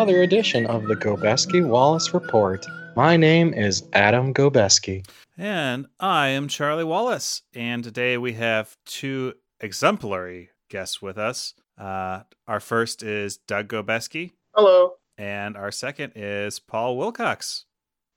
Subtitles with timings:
[0.00, 2.64] welcome to another edition of the Gobeski Wallace Report.
[2.96, 5.06] My name is Adam Gobeski.
[5.36, 7.42] And I am Charlie Wallace.
[7.52, 11.52] And today we have two exemplary guests with us.
[11.76, 14.94] Uh, our first is Doug Gobeski, Hello.
[15.18, 17.66] and our second is Paul Wilcox.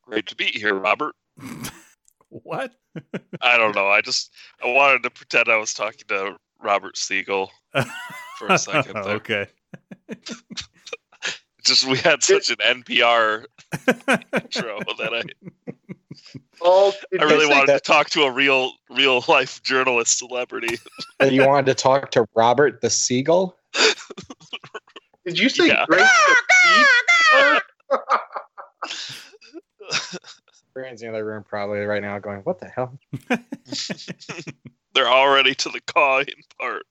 [0.03, 1.15] Great to be here, Robert.
[2.29, 2.73] What?
[3.41, 3.89] I don't know.
[3.89, 7.51] I just I wanted to pretend I was talking to Robert Siegel
[8.39, 9.13] for a second there.
[9.17, 9.47] okay.
[11.63, 13.45] Just we had such an NPR
[14.33, 15.23] intro that I,
[16.59, 20.77] Paul, did I really say wanted to talk to a real real life journalist celebrity.
[21.19, 23.57] And you wanted to talk to Robert the Seagull?
[25.25, 25.85] Did you say Yeah.
[25.87, 26.35] great to
[30.73, 32.97] Brand's in the other room probably right now going, What the hell?
[34.93, 36.27] They're already to the cawing
[36.59, 36.83] part.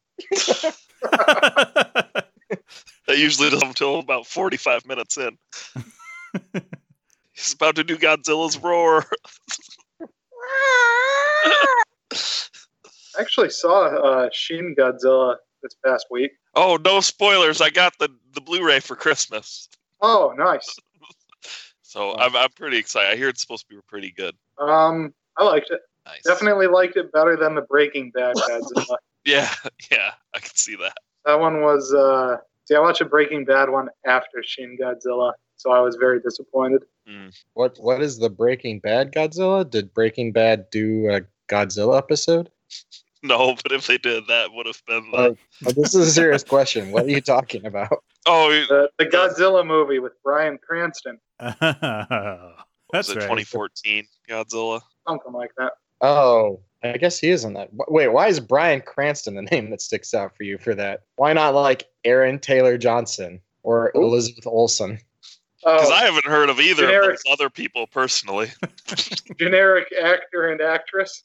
[3.08, 5.36] That usually doesn't until about forty five minutes in.
[7.33, 9.05] He's about to do Godzilla's roar.
[12.12, 16.33] I actually saw uh, Shin Godzilla this past week.
[16.55, 17.61] Oh, no spoilers!
[17.61, 19.69] I got the the Blu-ray for Christmas,
[20.03, 20.77] Oh, nice.
[21.83, 23.12] so I'm I'm pretty excited.
[23.12, 24.34] I hear it's supposed to be pretty good.
[24.59, 25.81] Um, I liked it.
[26.06, 26.22] Nice.
[26.25, 28.97] Definitely liked it better than the Breaking Bad Godzilla.
[29.25, 29.48] Yeah,
[29.91, 30.98] yeah, I can see that.
[31.25, 31.92] That one was.
[31.92, 36.20] Uh, see, I watched a Breaking Bad one after Shin Godzilla, so I was very
[36.20, 36.83] disappointed.
[37.55, 39.69] What what is the Breaking Bad Godzilla?
[39.69, 42.50] Did Breaking Bad do a Godzilla episode?
[43.25, 45.31] No, but if they did, that would have been like.
[45.31, 46.91] Oh, oh, this is a serious question.
[46.91, 48.03] What are you talking about?
[48.27, 53.23] oh, The, the Godzilla movie with Bryan Cranston, was That's it right.
[53.23, 54.81] 2014 Godzilla?
[55.06, 55.75] something like that.
[56.00, 57.69] Oh, I guess he is in that.
[57.88, 61.03] Wait, why is Bryan Cranston the name that sticks out for you for that?
[61.16, 64.03] Why not like Aaron Taylor Johnson or Ooh.
[64.03, 64.98] Elizabeth Olsen?
[65.65, 65.76] Oh.
[65.76, 67.19] Because Oh, I haven't heard of either generic.
[67.19, 68.50] of those other people personally.
[69.38, 71.22] generic actor and actress,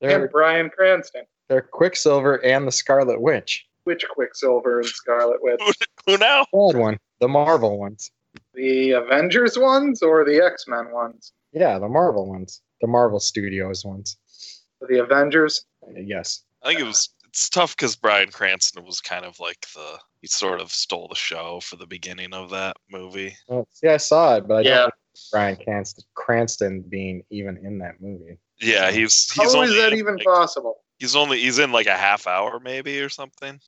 [0.00, 1.24] They're, and Bryan Cranston.
[1.48, 3.66] they're Quicksilver and the Scarlet Witch.
[3.84, 5.60] Which Quicksilver and Scarlet Witch?
[6.06, 6.44] Who now?
[6.52, 6.98] Bad one.
[7.20, 8.10] The Marvel ones.
[8.54, 11.32] The Avengers ones or the X Men ones?
[11.52, 12.62] Yeah, the Marvel ones.
[12.80, 14.16] The Marvel Studios ones.
[14.88, 15.64] The Avengers.
[15.94, 16.42] Yes.
[16.62, 17.10] I think it was.
[17.26, 19.98] It's tough because Bryan Cranston was kind of like the.
[20.20, 23.36] He sort of stole the show for the beginning of that movie.
[23.48, 24.68] Well, see, I saw it, but I Yeah.
[24.68, 24.94] don't remember
[25.32, 28.38] Bryan Cranston, Cranston being even in that movie.
[28.60, 30.78] Yeah, he's How he's is that even like- possible?
[30.98, 33.60] he's only he's in like a half hour maybe or something.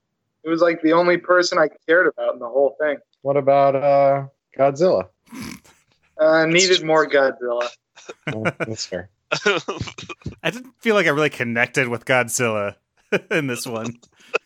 [0.45, 2.99] It was like the only person I cared about in the whole thing.
[3.23, 4.27] What about uh,
[4.57, 5.09] Godzilla?
[6.19, 7.69] Uh, needed more Godzilla.
[8.33, 9.11] Well, that's fair.
[10.43, 12.77] I didn't feel like I really connected with Godzilla
[13.31, 13.95] in this one.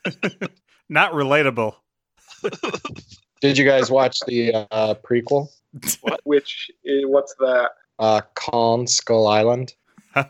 [0.89, 1.75] Not relatable.
[3.41, 5.49] Did you guys watch the uh, prequel,
[6.25, 7.71] Which is, what's that?
[7.99, 9.75] uh, Kong Skull Island?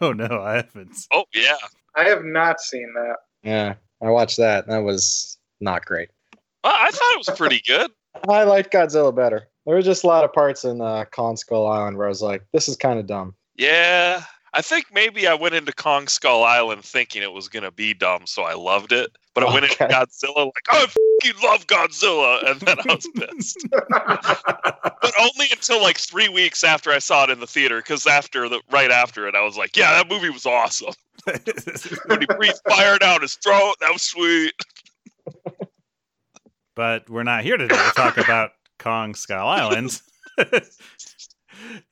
[0.00, 0.94] Oh no, I haven't.
[1.12, 1.56] oh yeah,
[1.96, 3.16] I have not seen that.
[3.42, 4.66] Yeah, I watched that.
[4.66, 6.10] That was not great.
[6.62, 7.90] Well, I thought it was pretty good.
[8.28, 9.48] I liked Godzilla better.
[9.64, 12.20] There were just a lot of parts in uh, Kong Skull Island where I was
[12.20, 14.22] like, "This is kind of dumb." Yeah,
[14.52, 18.26] I think maybe I went into Kong Skull Island thinking it was gonna be dumb,
[18.26, 19.16] so I loved it.
[19.34, 23.66] But I went into Godzilla like I fucking love Godzilla, and then I was pissed.
[23.70, 28.48] but only until like three weeks after I saw it in the theater, because after
[28.48, 30.94] the right after it, I was like, yeah, that movie was awesome.
[32.06, 34.54] When he breathed fire down his throat, that was sweet.
[36.74, 40.00] but we're not here today to talk about Kong Skull Island.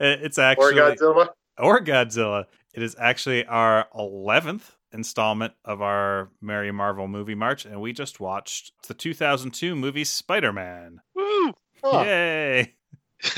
[0.00, 1.28] it's actually or actually Godzilla.
[1.58, 2.46] Or Godzilla.
[2.74, 8.20] It is actually our eleventh installment of our Merry Marvel movie march, and we just
[8.20, 11.00] watched the 2002 movie Spider Man.
[11.14, 11.54] Woo!
[11.82, 12.74] Huh, Yay!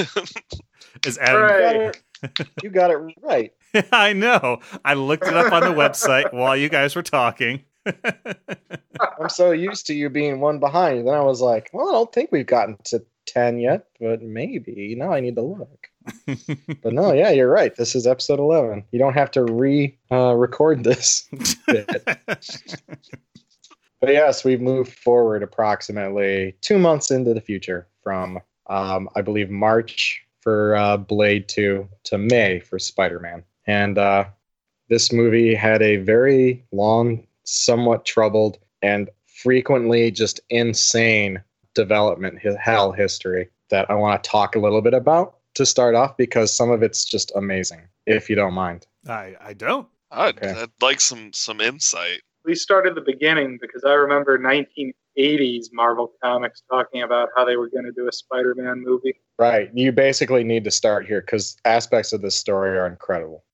[1.06, 1.43] Is Adam?
[1.43, 1.93] Hooray.
[2.62, 3.52] you got it right.
[3.93, 4.61] I know.
[4.84, 7.64] I looked it up on the website while you guys were talking.
[7.87, 11.06] I'm so used to you being one behind.
[11.06, 14.94] Then I was like, "Well, I don't think we've gotten to ten yet, but maybe."
[14.99, 15.88] Now I need to look.
[16.82, 17.75] But no, yeah, you're right.
[17.75, 18.85] This is episode eleven.
[18.91, 21.29] You don't have to re uh, record this.
[24.00, 29.50] But yes, we've moved forward approximately two months into the future from, um, I believe,
[29.50, 33.44] March for uh, Blade 2 to May for Spider Man.
[33.67, 34.25] And uh,
[34.88, 41.43] this movie had a very long, somewhat troubled, and frequently just insane
[41.75, 46.16] development hell history that I want to talk a little bit about to start off
[46.16, 48.86] because some of it's just amazing, if you don't mind.
[49.06, 49.86] I I don't.
[50.10, 50.62] I'd, Okay.
[50.62, 52.22] I'd like some some insight.
[52.44, 57.68] We started the beginning because I remember 1980s Marvel comics talking about how they were
[57.68, 59.20] going to do a Spider-Man movie.
[59.38, 59.70] Right.
[59.74, 63.44] You basically need to start here because aspects of this story are incredible.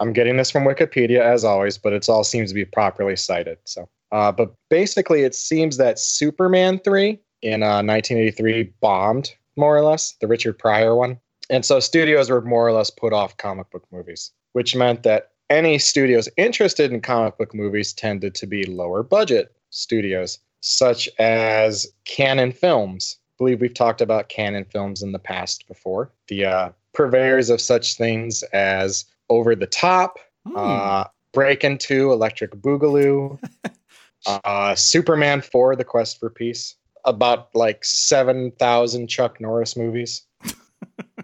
[0.00, 3.58] I'm getting this from Wikipedia as always, but it all seems to be properly cited.
[3.64, 9.82] So, uh, but basically, it seems that Superman three in uh, 1983 bombed more or
[9.82, 11.18] less the Richard Pryor one,
[11.50, 15.30] and so studios were more or less put off comic book movies, which meant that
[15.50, 21.86] any studios interested in comic book movies tended to be lower budget studios, such as
[22.04, 23.16] Cannon Films.
[23.18, 26.10] I believe we've talked about Cannon Films in the past before.
[26.26, 30.56] The uh, purveyors of such things as Over the Top, Hmm.
[30.56, 33.38] uh, Breakin' 2, Electric Boogaloo,
[34.26, 36.74] uh, Superman 4, The Quest for Peace,
[37.04, 40.22] about like 7,000 Chuck Norris movies.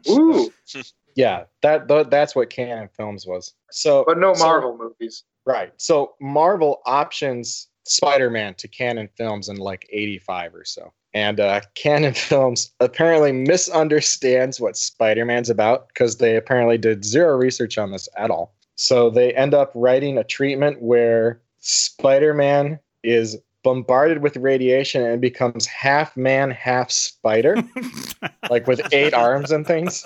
[0.08, 0.52] Ooh,
[1.16, 3.54] Yeah, that th- that's what Cannon Films was.
[3.70, 5.22] So, but no so- Marvel movies.
[5.46, 5.72] right.
[5.76, 10.92] So Marvel options Spider-Man to Cannon Films in like 85 or so.
[11.12, 17.78] And uh, Cannon Films apparently misunderstands what Spider-Man's about because they apparently did zero research
[17.78, 18.54] on this at all.
[18.76, 25.66] So they end up writing a treatment where Spider-Man is bombarded with radiation and becomes
[25.66, 27.56] half man, half spider,
[28.50, 30.04] like with eight arms and things.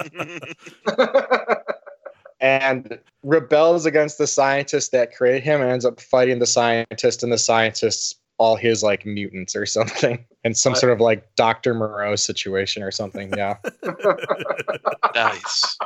[2.40, 7.32] and rebels against the scientist that created him and ends up fighting the scientist and
[7.32, 10.78] the scientists all his like mutants or something and some What?
[10.81, 11.75] sort of like Dr.
[11.75, 13.32] Moreau situation or something.
[13.37, 13.56] Yeah.
[15.14, 15.76] nice.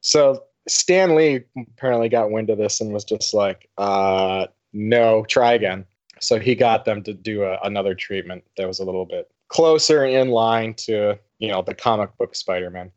[0.00, 5.52] so Stan Lee apparently got wind of this and was just like, uh, no, try
[5.52, 5.84] again.
[6.20, 10.04] So he got them to do a, another treatment that was a little bit closer
[10.04, 12.90] in line to, you know, the comic book Spider-Man.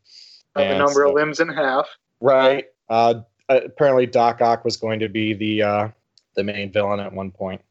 [0.55, 1.87] Cut the number of limbs in half.
[2.21, 2.65] Right.
[2.89, 5.89] Uh, apparently, Doc Ock was going to be the uh,
[6.35, 7.61] the main villain at one point,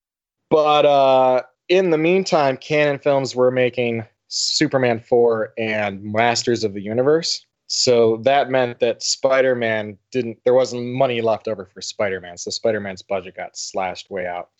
[0.50, 6.80] but uh, in the meantime, Cannon Films were making Superman four and Masters of the
[6.80, 7.46] Universe.
[7.66, 10.38] So that meant that Spider Man didn't.
[10.44, 14.26] There wasn't money left over for Spider Man, so Spider Man's budget got slashed way
[14.26, 14.50] out.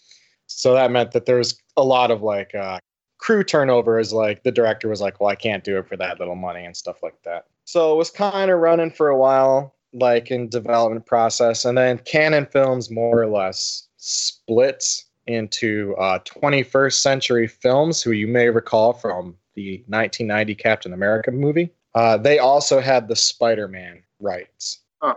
[0.48, 2.78] So that meant that there was a lot of like uh,
[3.18, 3.98] crew turnover.
[3.98, 6.64] As like the director was like, "Well, I can't do it for that little money"
[6.64, 7.46] and stuff like that.
[7.64, 11.98] So it was kind of running for a while, like in development process, and then
[11.98, 18.94] Cannon Films more or less splits into uh, 21st Century Films, who you may recall
[18.94, 21.70] from the 1990 Captain America movie.
[21.94, 25.14] Uh, they also had the Spider-Man rights, Huh.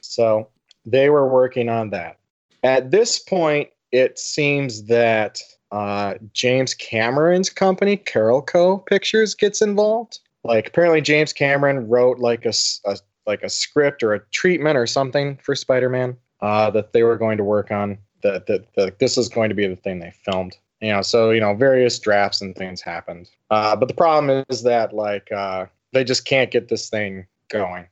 [0.00, 0.48] so
[0.86, 2.18] they were working on that.
[2.62, 5.40] At this point, it seems that
[5.70, 10.18] uh, James Cameron's company, Carolco Pictures, gets involved.
[10.44, 12.52] Like apparently James Cameron wrote like a,
[12.84, 17.16] a- like a script or a treatment or something for Spider-Man uh, that they were
[17.16, 17.96] going to work on.
[18.22, 20.56] That that that this is going to be the thing they filmed.
[20.80, 23.30] You know, so you know various drafts and things happened.
[23.50, 27.86] Uh, but the problem is that like uh, they just can't get this thing going.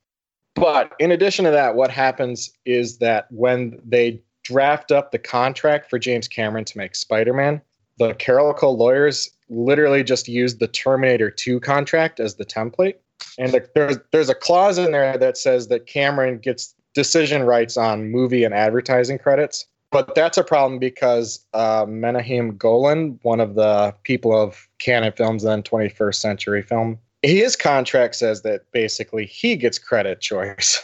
[0.55, 4.21] But in addition to that, what happens is that when they
[4.51, 7.61] draft up the contract for James Cameron to make Spider-Man,
[7.99, 12.95] the Carolco lawyers literally just used the Terminator 2 contract as the template.
[13.39, 17.77] And the, there's there's a clause in there that says that Cameron gets decision rights
[17.77, 19.67] on movie and advertising credits.
[19.93, 25.43] But that's a problem because uh, Menahem Golan, one of the people of Cannon Films,
[25.43, 30.83] then 21st Century Film, his contract says that basically he gets credit choice.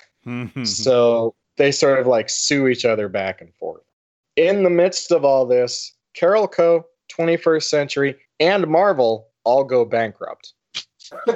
[0.64, 3.82] So they sort of like sue each other back and forth.
[4.36, 6.84] In the midst of all this, Carolco,
[7.18, 10.52] 21st Century, and Marvel all go bankrupt.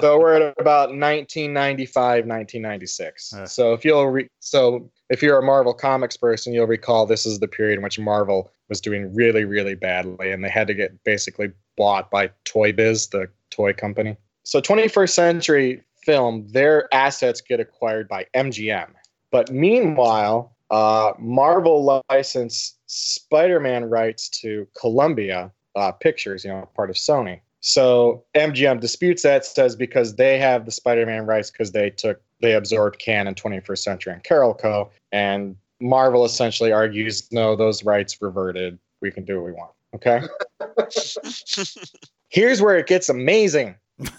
[0.00, 3.32] so we're at about 1995, 1996.
[3.34, 3.42] Yeah.
[3.42, 3.46] Uh.
[3.46, 7.40] So if you'll re- so if you're a Marvel comics person, you'll recall this is
[7.40, 11.02] the period in which Marvel was doing really, really badly, and they had to get
[11.04, 14.16] basically bought by Toy Biz, the toy company.
[14.44, 18.88] So 21st Century Film, their assets get acquired by MGM.
[19.30, 26.96] But meanwhile, uh, Marvel licensed Spider-Man rights to Columbia uh, Pictures, you know, part of
[26.96, 27.40] Sony.
[27.60, 32.54] So MGM disputes that, says because they have the Spider-Man rights because they took they
[32.54, 38.78] absorbed Can Cannon 21st Century and Carolco And Marvel essentially argues, no, those rights reverted.
[39.00, 39.72] We can do what we want.
[39.94, 40.22] Okay.
[42.28, 43.76] Here's where it gets amazing.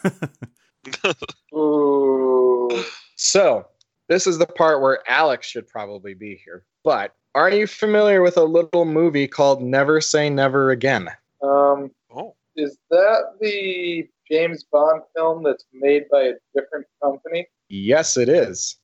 [1.56, 2.84] Ooh.
[3.16, 3.68] So,
[4.10, 6.66] this is the part where Alex should probably be here.
[6.84, 11.10] But are you familiar with a little movie called Never Say Never Again?
[11.42, 17.48] Um, oh, is that the James Bond film that's made by a different company?
[17.70, 18.78] Yes, it is.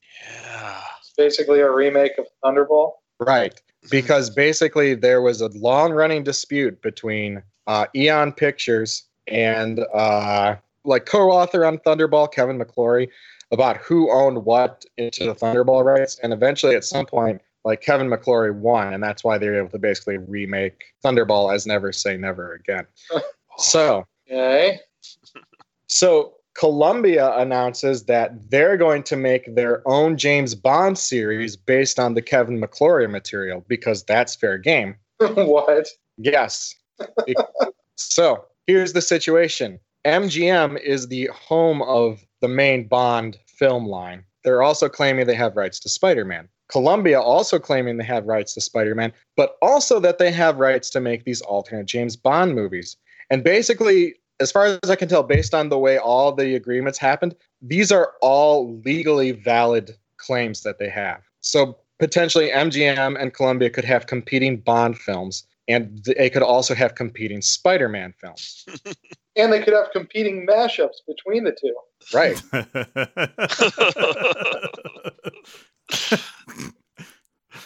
[0.44, 0.82] yeah.
[1.00, 2.94] It's basically a remake of Thunderball.
[3.20, 3.60] Right.
[3.92, 10.56] Because basically there was a long running dispute between uh, Eon Pictures and uh,
[10.90, 13.10] like co-author on Thunderball, Kevin McClory,
[13.52, 16.20] about who owned what into the Thunderball rights.
[16.22, 19.70] And eventually at some point, like Kevin McClory won, and that's why they were able
[19.70, 22.86] to basically remake Thunderball as Never Say Never Again.
[23.58, 24.80] so Okay.
[25.88, 32.14] so Columbia announces that they're going to make their own James Bond series based on
[32.14, 34.96] the Kevin McClory material because that's fair game.
[35.20, 35.88] what?
[36.18, 36.76] Yes.
[37.96, 44.24] so here's the situation MGM is the home of the main Bond film line.
[44.44, 46.48] They're also claiming they have rights to Spider Man.
[46.70, 50.90] Columbia also claiming they have rights to Spider Man, but also that they have rights
[50.92, 52.96] to make these alternate James Bond movies.
[53.30, 56.98] And basically, as far as I can tell, based on the way all the agreements
[56.98, 61.22] happened, these are all legally valid claims that they have.
[61.42, 66.96] So potentially MGM and Columbia could have competing Bond films, and they could also have
[66.96, 68.66] competing Spider Man films.
[69.36, 71.74] And they could have competing mashups between the two.
[72.14, 72.42] Right.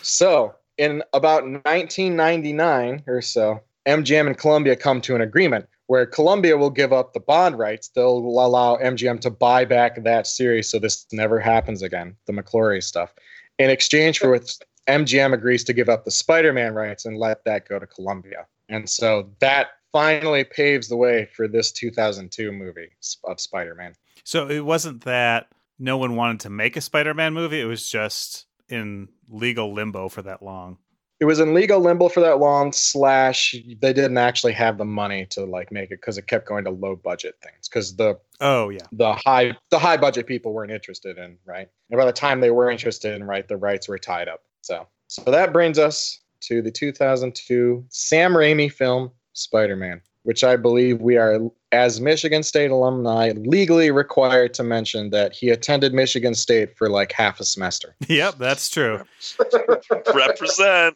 [0.03, 6.57] So, in about 1999 or so, MGM and Columbia come to an agreement where Columbia
[6.57, 7.89] will give up the bond rights.
[7.89, 12.83] They'll allow MGM to buy back that series so this never happens again, the McClory
[12.83, 13.13] stuff.
[13.59, 17.43] In exchange for which MGM agrees to give up the Spider Man rights and let
[17.45, 18.45] that go to Columbia.
[18.69, 22.89] And so that finally paves the way for this 2002 movie
[23.25, 23.93] of Spider Man.
[24.23, 25.47] so it wasn't that
[25.79, 30.21] no one wanted to make a Spider-Man movie; it was just in legal limbo for
[30.21, 30.77] that long.
[31.19, 35.25] it was in legal limbo for that long slash they didn't actually have the money
[35.31, 38.69] to like make it because it kept going to low budget things because the Oh
[38.69, 42.39] yeah, the high the high budget people weren't interested in right and by the time
[42.39, 46.19] they were interested in right the rights were tied up so so that brings us
[46.39, 51.39] to the 2002 sam raimi film spider-man which i believe we are
[51.71, 57.11] as michigan state alumni legally required to mention that he attended michigan state for like
[57.11, 59.03] half a semester yep, that's true.
[60.13, 60.95] Represent.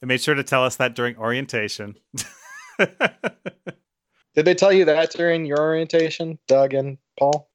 [0.00, 1.96] They made sure to tell us that during orientation.
[2.78, 7.48] did they tell you that during your orientation doug and paul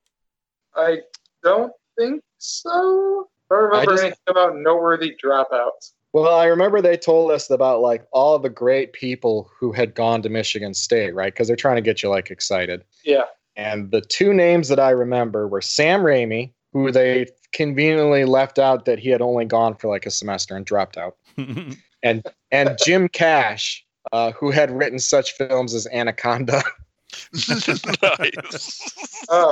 [0.76, 1.00] I
[1.44, 3.30] don't think so.
[3.52, 5.92] I don't remember I just- anything about noteworthy dropouts.
[6.14, 10.22] Well, I remember they told us about like all the great people who had gone
[10.24, 11.34] to Michigan State, right?
[11.34, 12.84] Because they're trying to get you like excited.
[13.06, 13.24] Yeah.
[13.56, 18.84] And the two names that I remember were Sam Raimi, who they conveniently left out
[18.86, 21.16] that he had only gone for like a semester and dropped out,
[22.04, 26.62] and and Jim Cash, uh, who had written such films as Anaconda.
[28.02, 29.26] nice.
[29.30, 29.52] Uh,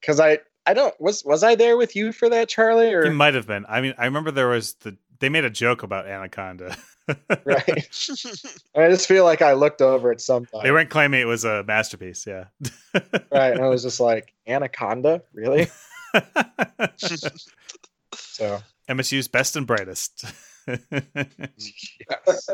[0.00, 2.88] Because I I don't was was I there with you for that, Charlie?
[2.88, 3.64] He Or might have been.
[3.68, 6.76] I mean, I remember there was the they made a joke about Anaconda.
[7.44, 7.88] right?
[8.76, 10.64] I just feel like I looked over at some point.
[10.64, 12.26] They weren't claiming it was a masterpiece.
[12.26, 12.44] Yeah.
[13.32, 15.68] right, and I was just like Anaconda, really?
[18.14, 18.60] So.
[18.88, 20.24] MSU's best and brightest.
[20.66, 22.48] Yes.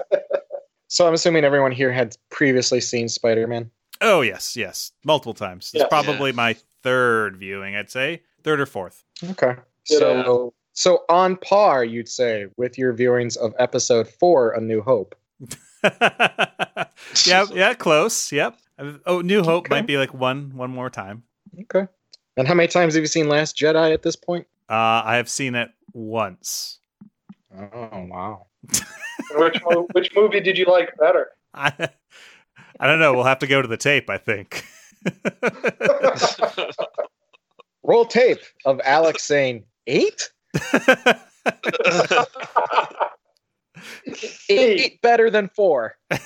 [0.88, 3.70] so I'm assuming everyone here had previously seen Spider-Man.
[4.00, 5.70] oh yes, yes, multiple times.
[5.74, 5.88] It's Yeah.
[5.88, 7.74] probably my third viewing.
[7.74, 9.02] I'd say third or fourth.
[9.30, 9.54] Okay.
[9.88, 14.82] Good So so on par, you'd say, with your viewings of episode four, A New
[14.82, 15.14] Hope.
[17.26, 18.30] yeah, yeah, close.
[18.32, 18.58] Yep.
[19.06, 19.74] Oh, New Hope Okay.
[19.74, 21.22] might be like one one more time.
[21.62, 21.86] Okay.
[22.36, 24.46] And how many times have you seen Last Jedi at this point?
[24.68, 26.78] Uh, I have seen it once.
[27.56, 28.46] Oh wow.
[29.36, 29.60] which
[29.92, 31.28] which movie did you like better?
[31.52, 31.72] I,
[32.80, 33.14] I don't know.
[33.14, 34.10] We'll have to go to the tape.
[34.10, 34.64] I think.
[37.82, 40.30] Roll tape of Alex saying eight?
[44.48, 45.96] Eight better than four.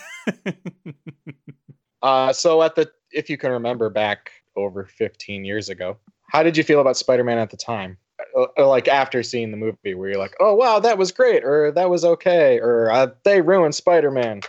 [2.02, 5.96] Uh, so at the if you can remember back over 15 years ago,
[6.30, 7.96] how did you feel about Spider-Man at the time?
[8.36, 11.44] Uh, uh, like after seeing the movie, where you're like, "Oh wow, that was great,"
[11.44, 14.42] or "That was okay," or uh, "They ruined Spider-Man."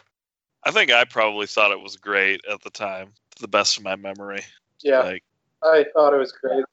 [0.64, 3.84] I think I probably thought it was great at the time, to the best of
[3.84, 4.42] my memory.
[4.84, 5.24] Yeah, Like,
[5.64, 6.64] I thought it was great.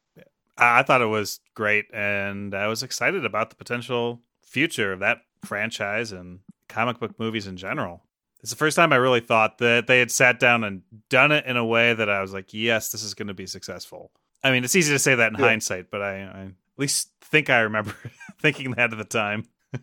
[0.58, 5.18] I thought it was great, and I was excited about the potential future of that
[5.44, 8.02] franchise and comic book movies in general.
[8.40, 11.44] It's the first time I really thought that they had sat down and done it
[11.46, 14.12] in a way that I was like, yes, this is going to be successful.
[14.44, 15.46] I mean, it's easy to say that in Yeah.
[15.46, 17.94] hindsight, but I, I at least think I remember
[18.40, 19.44] thinking that at the time.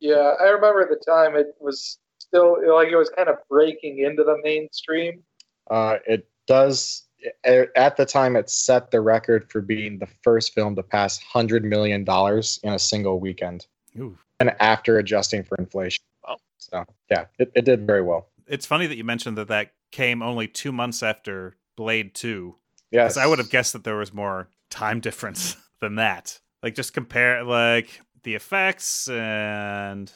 [0.00, 4.00] Yeah, I remember at the time it was still like it was kind of breaking
[4.00, 5.22] into the mainstream.
[5.70, 7.02] Uh, it does.
[7.44, 11.64] At the time, it set the record for being the first film to pass hundred
[11.64, 13.66] million dollars in a single weekend.
[13.98, 14.18] Ooh.
[14.40, 16.02] and after adjusting for inflation.
[16.26, 16.36] Wow.
[16.58, 18.28] So yeah, it, it did very well.
[18.46, 22.56] It's funny that you mentioned that that came only two months after Blade Two.
[22.90, 26.40] Yes, Because I would have guessed that there was more time difference than that.
[26.62, 30.10] Like just compare like the effects and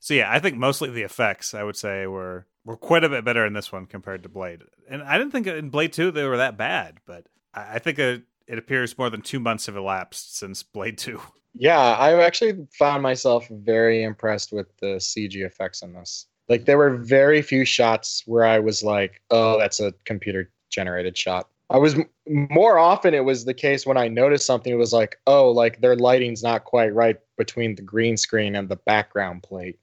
[0.00, 3.24] so yeah, I think mostly the effects I would say were were quite a bit
[3.24, 4.62] better in this one compared to Blade.
[4.88, 8.22] And I didn't think in Blade Two they were that bad, but I, think it,
[8.46, 11.20] it appears more than two months have elapsed since Blade Two.
[11.54, 16.26] Yeah, I actually found myself very impressed with the CG effects in this.
[16.48, 21.16] Like there were very few shots where I was like, "Oh, that's a computer generated
[21.16, 24.92] shot." I was more often it was the case when I noticed something it was
[24.92, 29.42] like, "Oh, like their lighting's not quite right between the green screen and the background
[29.44, 29.78] plate."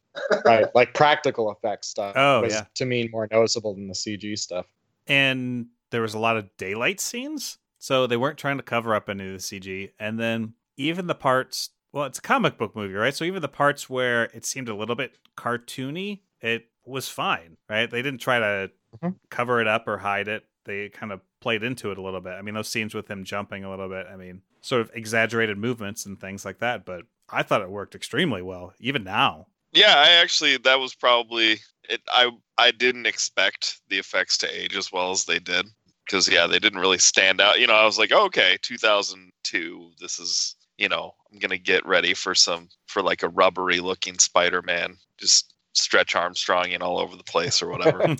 [0.46, 2.14] Right, like practical effects stuff.
[2.16, 2.66] Oh, was yeah.
[2.76, 4.66] to me more noticeable than the CG stuff.
[5.08, 9.10] and there was a lot of daylight scenes so they weren't trying to cover up
[9.10, 12.94] any of the cg and then even the parts well it's a comic book movie
[12.94, 17.58] right so even the parts where it seemed a little bit cartoony it was fine
[17.70, 18.72] right they didn't try to
[19.04, 19.16] Mhm.
[19.30, 22.34] cover it up or hide it they kind of played into it a little bit
[22.34, 25.58] i mean those scenes with him jumping a little bit i mean sort of exaggerated
[25.58, 29.96] movements and things like that but i thought it worked extremely well even now Yeah,
[29.96, 31.58] I actually that was probably
[31.90, 32.02] it.
[32.10, 35.68] I I didn't expect the effects to age as well as they did
[36.06, 37.60] because yeah, they didn't really stand out.
[37.60, 39.92] You know, I was like, okay, 2002.
[40.00, 44.18] This is you know, I'm gonna get ready for some for like a rubbery looking
[44.18, 48.16] Spider-Man, just stretch Armstrong in all over the place or whatever.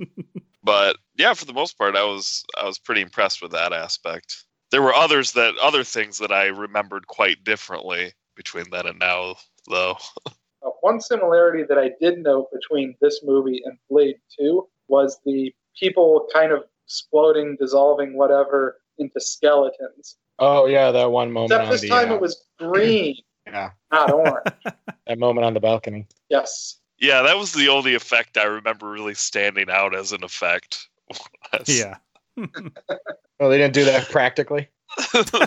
[0.62, 4.44] but yeah, for the most part, I was I was pretty impressed with that aspect.
[4.70, 9.36] There were others that other things that I remembered quite differently between then and now,
[9.68, 9.96] though.
[10.82, 16.28] One similarity that I did note between this movie and Blade 2 was the people
[16.32, 20.16] kind of exploding, dissolving, whatever, into skeletons.
[20.38, 21.52] Oh yeah, that one moment.
[21.52, 24.46] Except on this the, time uh, it was green, yeah, not orange.
[25.06, 26.06] that moment on the balcony.
[26.28, 26.78] yes.
[26.98, 30.86] Yeah, that was the only effect I remember really standing out as an effect.
[31.66, 31.96] yeah
[32.36, 34.68] well, they didn't do that practically.
[35.14, 35.44] now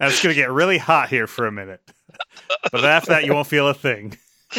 [0.00, 1.80] it's going to get really hot here for a minute.
[2.72, 4.16] But after that, you won't feel a thing.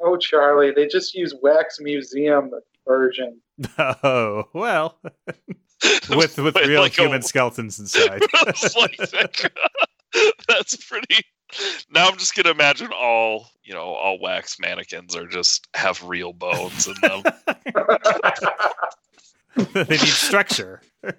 [0.00, 2.50] oh, Charlie, they just use Wax Museum
[2.86, 3.40] version.
[3.78, 5.00] Oh, well,
[6.10, 8.20] with with Wait, real like a- human skeletons inside.
[8.76, 9.50] Like that.
[10.48, 11.24] That's pretty.
[11.90, 16.32] Now I'm just gonna imagine all you know, all wax mannequins are just have real
[16.32, 17.22] bones in them.
[19.72, 20.80] they need structure.
[21.04, 21.12] I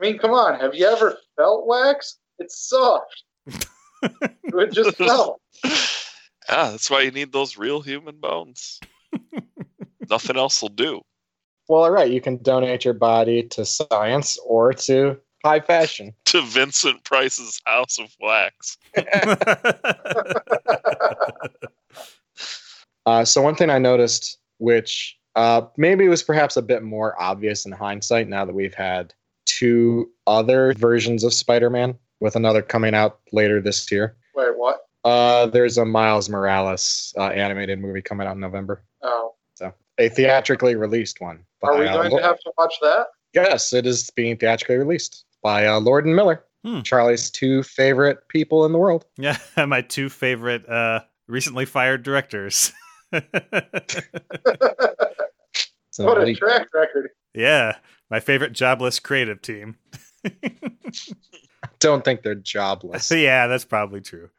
[0.00, 0.58] mean, come on.
[0.60, 2.16] Have you ever felt wax?
[2.38, 3.22] It's soft.
[3.46, 5.40] it just felt.
[5.64, 8.80] yeah, that's why you need those real human bones.
[10.10, 11.02] Nothing else will do.
[11.68, 16.14] Well, all right, you can donate your body to science or to high fashion.
[16.26, 18.76] To Vincent Price's House of Wax.
[23.08, 27.64] Uh, so one thing I noticed, which uh, maybe was perhaps a bit more obvious
[27.64, 29.14] in hindsight, now that we've had
[29.46, 34.16] two other versions of Spider-Man, with another coming out later this year.
[34.34, 34.80] Wait, what?
[35.04, 39.34] Uh, there's a Miles Morales uh, animated movie coming out in November, Oh.
[39.54, 41.44] So a theatrically released one.
[41.62, 43.06] Are we by, uh, going to have to watch that?
[43.34, 46.80] Yes, it is being theatrically released by uh, Lord and Miller, Hmm.
[46.80, 49.04] Charlie's two favorite people in the world.
[49.16, 52.72] yeah, my two favorite uh, recently fired directors.
[55.90, 57.10] So what a they- track record.
[57.34, 57.78] yeah,
[58.10, 59.76] my favorite jobless creative team.
[61.78, 63.10] don't think they're jobless.
[63.10, 64.30] yeah, that's probably true.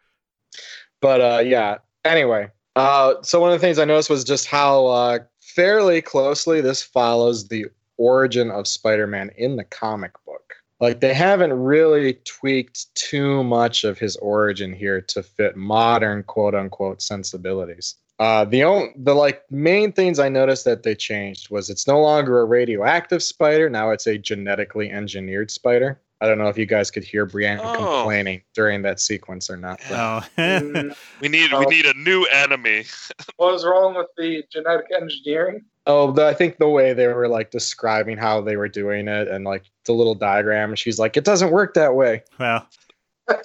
[1.02, 1.78] But uh, yeah.
[2.06, 6.62] Anyway, uh, so one of the things I noticed was just how uh, fairly closely
[6.62, 7.66] this follows the
[7.98, 10.54] origin of Spider-Man in the comic book.
[10.80, 16.56] Like they haven't really tweaked too much of his origin here to fit modern quote
[16.56, 17.96] unquote sensibilities.
[18.18, 22.02] Uh, the only the like main things I noticed that they changed was it's no
[22.02, 23.70] longer a radioactive spider.
[23.70, 26.00] Now it's a genetically engineered spider.
[26.22, 27.76] I don't know if you guys could hear Brianna Oh.
[28.02, 29.80] complaining during that sequence or not.
[29.90, 31.70] but- Oh, Mm, We need we Oh.
[31.70, 32.84] need a new enemy.
[33.38, 35.64] what was wrong with the genetic engineering?
[35.86, 39.28] Oh, the, I think the way they were like describing how they were doing it
[39.28, 42.68] and like the little diagram, she's like, "It doesn't work that way." well,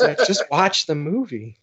[0.01, 1.57] like, Just watch the movie.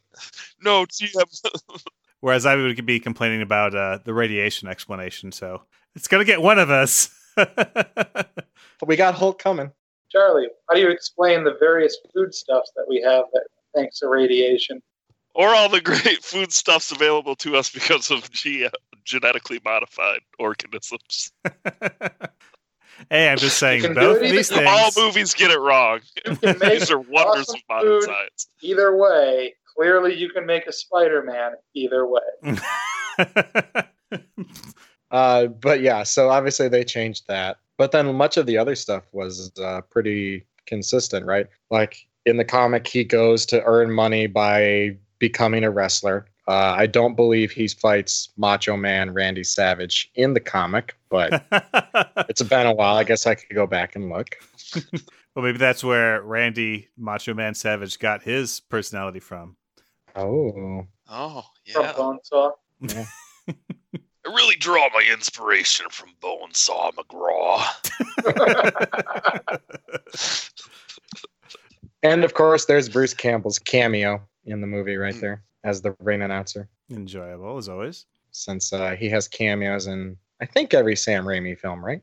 [0.62, 1.84] No, GM.
[2.22, 5.32] whereas I would be complaining about uh, the radiation explanation.
[5.32, 5.64] So
[5.96, 7.10] it's gonna get one of us.
[7.36, 9.72] But we got Hulk coming.
[10.12, 13.46] Charlie, how do you explain the various foodstuffs that we have that
[13.76, 14.82] thanks to radiation?
[15.34, 18.68] or all the great foodstuffs available to us because of G-
[19.06, 21.32] genetically modified organisms.
[23.10, 24.68] hey, I'm just saying both of these things.
[24.68, 26.02] All movies get it wrong.
[26.26, 28.04] You can make These are wonders awesome of modern food.
[28.04, 28.48] science.
[28.62, 29.56] either way.
[29.78, 32.58] Clearly, you can make a Spider-Man either way.
[35.10, 37.58] Uh, but yeah, so obviously they changed that.
[37.82, 41.48] But then much of the other stuff was uh, pretty consistent, right?
[41.72, 46.28] Like in the comic, he goes to earn money by becoming a wrestler.
[46.48, 51.44] Uh, I don't believe he fights Macho Man Randy Savage in the comic, but
[52.30, 52.98] it's been a while.
[52.98, 54.38] I guess I could go back and look.
[55.34, 59.56] well, maybe that's where Randy Macho Man Savage got his personality from.
[60.16, 61.94] Oh, Oh, From yeah.
[64.26, 64.32] Bonesaw.
[64.32, 67.64] I really draw my inspiration from Bonesaw McGraw.
[72.04, 76.22] and of course, there's Bruce Campbell's cameo in the movie right there as the rain
[76.22, 76.68] announcer.
[76.90, 78.06] Enjoyable as always.
[78.32, 82.02] since uh, he has cameos in I think every Sam Raimi film, right?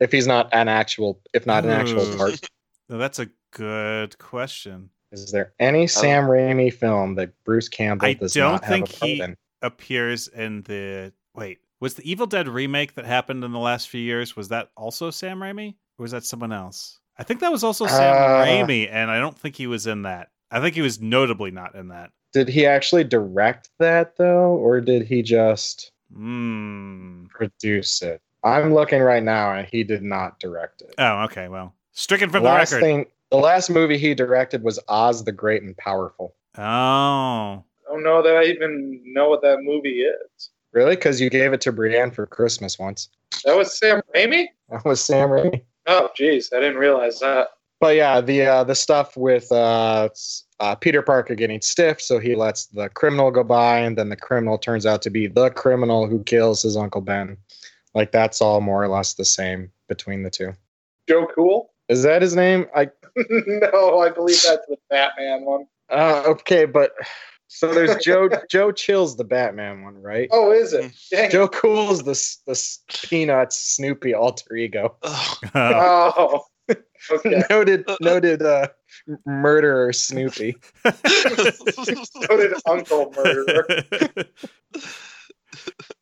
[0.00, 2.34] If he's not an actual, if not an actual part,
[2.88, 4.90] No, that's a good question.
[5.12, 8.96] is there any Sam Raimi film that Bruce Campbell I does don't not think have
[8.96, 9.36] a part he- in?
[9.60, 11.58] Appears in the wait.
[11.80, 14.34] Was the Evil Dead remake that happened in the last few years?
[14.36, 16.98] Was that also Sam Raimi, or was that someone else?
[17.16, 20.02] I think that was also Sam Uh, Raimi, and I don't think he was in
[20.02, 20.28] that.
[20.50, 22.10] I think he was notably not in that.
[22.32, 27.26] Did he actually direct that though, or did he just Hmm.
[27.26, 28.20] produce it?
[28.44, 30.94] I'm looking right now, and he did not direct it.
[30.98, 31.48] Oh, okay.
[31.48, 32.84] Well, stricken The from the last record.
[32.84, 36.34] thing, the last movie he directed was Oz the Great and Powerful.
[36.56, 40.50] Oh, I don't know that I even know what that movie is.
[40.78, 40.94] Really?
[40.94, 43.08] Because you gave it to Brienne for Christmas once.
[43.44, 44.46] That was Sam Raimi?
[44.70, 45.60] That was Sam Raimi.
[45.88, 47.48] Oh, geez, I didn't realize that.
[47.80, 50.08] But yeah, the uh, the stuff with uh,
[50.60, 54.16] uh, Peter Parker getting stiff, so he lets the criminal go by, and then the
[54.16, 57.36] criminal turns out to be the criminal who kills his uncle Ben.
[57.92, 60.52] Like that's all more or less the same between the two.
[61.08, 61.72] Joe Cool?
[61.88, 62.66] Is that his name?
[62.76, 65.66] I no, I believe that's the Batman one.
[65.90, 66.92] uh, okay, but
[67.48, 70.28] so there's Joe Joe Chill's the Batman one, right?
[70.30, 70.92] Oh, is it?
[71.10, 71.30] Dang.
[71.30, 72.14] Joe Cool's the
[72.46, 74.96] the Peanuts Snoopy alter ego.
[75.02, 75.38] Ugh.
[75.54, 76.44] Oh,
[77.10, 77.42] okay.
[77.50, 78.68] noted noted uh,
[79.08, 80.54] m- murderer Snoopy.
[80.84, 83.66] So did Uncle Murderer.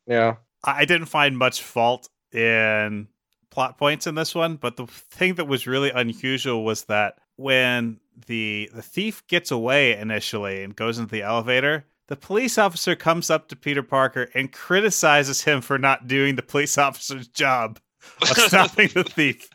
[0.07, 0.37] Yeah.
[0.65, 3.09] I didn't find much fault in
[3.51, 8.01] plot points in this one, but the thing that was really unusual was that when
[8.27, 13.31] the the thief gets away initially and goes into the elevator, the police officer comes
[13.31, 17.79] up to Peter Parker and criticizes him for not doing the police officer's job
[18.23, 19.49] of stopping the thief.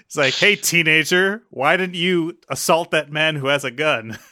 [0.00, 4.18] It's like, "Hey teenager, why didn't you assault that man who has a gun?"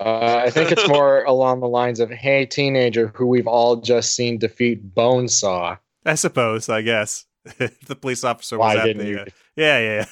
[0.00, 4.16] Uh, I think it's more along the lines of, "Hey, teenager, who we've all just
[4.16, 5.78] seen defeat Bonesaw.
[6.04, 7.24] I suppose, I guess.
[7.58, 10.04] the police officer was Why at didn't the you?" uh, Yeah, yeah,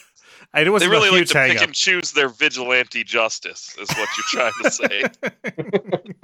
[0.54, 0.58] yeah.
[0.58, 1.62] I, it They wasn't really a like huge to pick up.
[1.64, 5.04] and choose their vigilante justice, is what you're trying to say.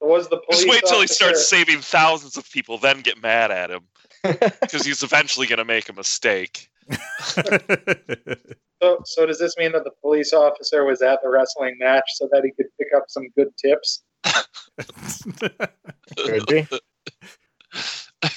[0.00, 3.50] Was the police Just wait till he starts saving thousands of people, then get mad
[3.50, 3.80] at him
[4.60, 6.68] because he's eventually going to make a mistake.
[8.82, 12.28] So, so does this mean that the police officer was at the wrestling match so
[12.30, 14.02] that he could pick up some good tips?
[16.18, 16.68] Could be.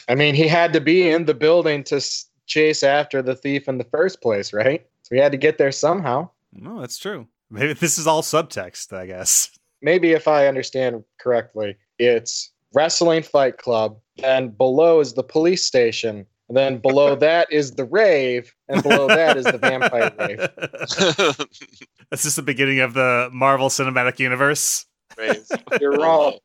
[0.08, 3.70] I mean, he had to be in the building to s- chase after the thief
[3.70, 4.86] in the first place, right?
[5.04, 6.30] So he had to get there somehow.
[6.52, 7.28] no, that's true.
[7.50, 9.50] Maybe this is all subtext, I guess.
[9.82, 16.26] Maybe if I understand correctly, it's wrestling fight club, then below is the police station,
[16.48, 21.48] and then below that is the rave, and below that is the vampire rave.
[22.12, 24.86] Is this the beginning of the Marvel Cinematic Universe?
[25.16, 25.40] Right.
[25.80, 26.40] You're wrong.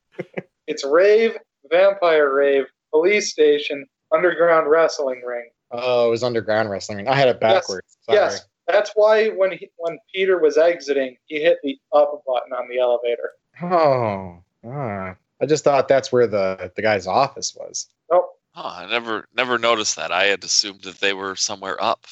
[0.67, 1.39] It's rave,
[1.71, 5.49] vampire rave, police station, underground wrestling ring.
[5.71, 7.09] Oh, it was underground wrestling.
[7.09, 7.97] I had it backwards.
[8.03, 8.19] Sorry.
[8.19, 12.69] Yes, that's why when he, when Peter was exiting, he hit the up button on
[12.69, 13.33] the elevator.
[13.63, 15.17] Oh, ah.
[15.41, 17.89] I just thought that's where the the guy's office was.
[18.11, 18.39] Nope.
[18.53, 20.13] Huh, I never never noticed that.
[20.13, 22.07] I had assumed that they were somewhere up.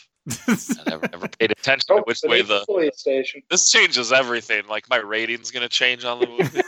[0.49, 2.61] I never, never paid attention to which way the.
[2.61, 3.43] the police station.
[3.51, 4.67] This changes everything.
[4.69, 6.63] Like my rating's gonna change on the movie.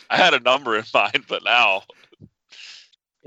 [0.10, 1.82] I had a number in mind, but now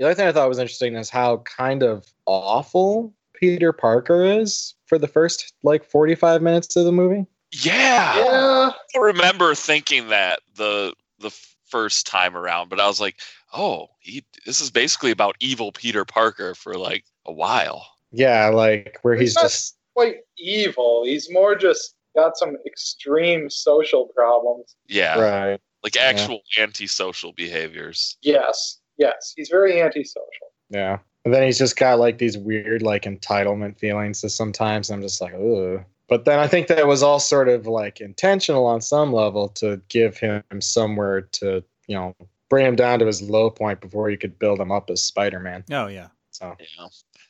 [0.02, 4.74] The other thing I thought was interesting is how kind of awful Peter Parker is
[4.86, 7.24] for the first like 45 minutes of the movie.
[7.52, 8.16] yeah.
[8.18, 8.70] Yeah.
[8.96, 11.30] I remember thinking that the the
[11.66, 13.20] first time around, but I was like,
[13.54, 17.86] oh, he, this is basically about evil Peter Parker for like a while.
[18.10, 21.04] Yeah, like where he's He's not- just Quite evil.
[21.04, 24.74] He's more just got some extreme social problems.
[24.88, 25.60] Yeah, right.
[25.84, 28.16] like actual antisocial behaviors.
[28.20, 28.80] Yes.
[28.98, 29.32] Yes.
[29.36, 30.48] He's very antisocial.
[30.70, 30.98] Yeah.
[31.24, 34.90] And then he's just got like these weird like entitlement feelings to sometimes.
[34.90, 35.84] I'm just like, ugh.
[36.08, 39.80] But then I think that was all sort of like intentional on some level to
[39.88, 42.14] give him somewhere to, you know,
[42.50, 45.40] bring him down to his low point before you could build him up as Spider
[45.40, 45.64] Man.
[45.70, 46.08] Oh yeah.
[46.30, 46.86] So Yeah.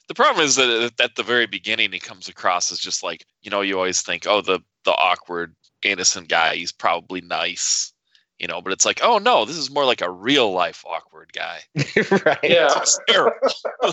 [0.08, 3.24] The problem is that uh, at the very beginning he comes across as just like
[3.42, 7.91] you know you always think oh the the awkward innocent guy he's probably nice
[8.42, 11.32] you know but it's like oh no this is more like a real life awkward
[11.32, 11.60] guy
[12.26, 12.38] right.
[12.42, 12.68] Yeah.
[12.76, 13.38] It's terrible.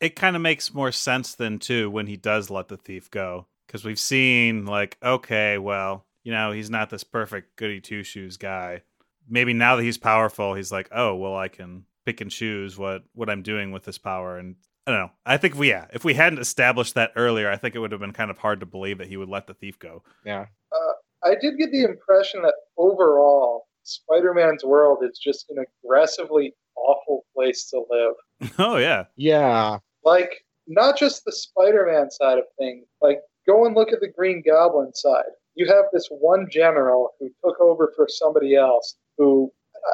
[0.00, 3.48] It kind of makes more sense than too when he does let the thief go
[3.66, 8.36] because we've seen like okay, well, you know, he's not this perfect goody two shoes
[8.36, 8.82] guy.
[9.28, 13.02] Maybe now that he's powerful, he's like, oh well, I can pick and choose what
[13.14, 14.54] what I'm doing with this power and.
[14.86, 15.10] I don't know.
[15.26, 18.00] I think we yeah, if we hadn't established that earlier, I think it would have
[18.00, 20.02] been kind of hard to believe that he would let the thief go.
[20.24, 20.46] Yeah.
[21.24, 27.24] I did get the impression that overall, Spider Man's world is just an aggressively awful
[27.34, 28.52] place to live.
[28.58, 29.04] oh yeah.
[29.16, 29.78] Yeah.
[30.04, 34.08] Like, not just the Spider Man side of things, like, go and look at the
[34.08, 35.32] Green Goblin side.
[35.54, 39.50] You have this one general who took over for somebody else who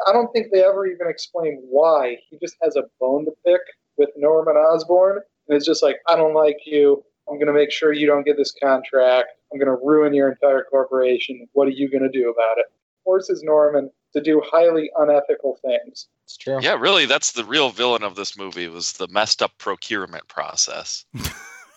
[0.07, 2.17] I don't think they ever even explain why.
[2.29, 3.61] He just has a bone to pick
[3.97, 5.21] with Norman Osborn.
[5.49, 7.03] And it's just like, I don't like you.
[7.29, 9.31] I'm going to make sure you don't get this contract.
[9.53, 11.49] I'm going to ruin your entire corporation.
[11.53, 12.67] What are you going to do about it?
[13.05, 16.07] Forces Norman to do highly unethical things.
[16.25, 16.59] It's true.
[16.63, 21.05] yeah really that's the real villain of this movie was the messed up procurement process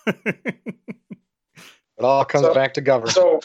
[0.06, 3.14] It all comes So- back to government.
[3.14, 3.40] So,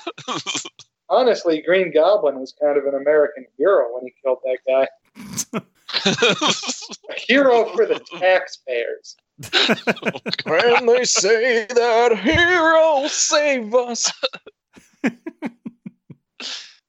[1.09, 4.87] honestly, Green Goblin was kind of an American hero when he killed that guy.
[7.09, 9.15] A hero for the taxpayers.
[10.45, 14.11] when they say that heroes save us.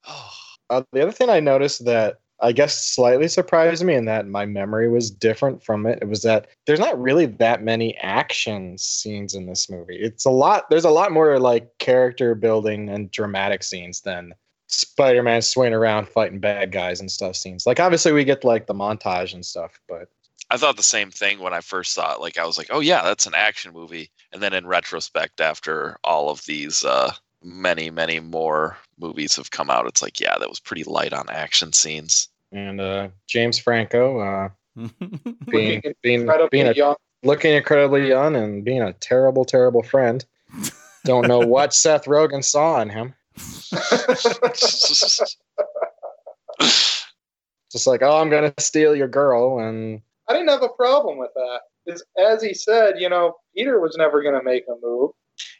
[0.07, 0.31] oh,
[0.71, 4.45] Uh, the other thing I noticed that I guess slightly surprised me and that my
[4.45, 9.35] memory was different from it, it was that there's not really that many action scenes
[9.35, 9.97] in this movie.
[9.97, 14.35] It's a lot there's a lot more like character building and dramatic scenes than
[14.67, 17.67] Spider-Man swinging around fighting bad guys and stuff scenes.
[17.67, 20.09] Like obviously we get like the montage and stuff, but
[20.51, 22.21] I thought the same thing when I first saw it.
[22.21, 25.99] Like I was like, "Oh yeah, that's an action movie." And then in retrospect, after
[26.05, 30.49] all of these uh, many, many more movies have come out, it's like, yeah, that
[30.49, 32.29] was pretty light on action scenes.
[32.53, 34.49] and uh James Franco uh
[35.51, 36.97] being Looking being Incredibly being a young.
[37.23, 40.25] looking incredibly young and being a terrible, terrible friend.
[41.05, 43.15] Don't know what Seth Rogen saw in him.
[47.73, 51.31] Just like, oh, I'm gonna steal your girl, and I didn't have a problem with
[51.35, 51.61] that.
[51.85, 55.11] Because as he said, you know, Peter was never going to make a move.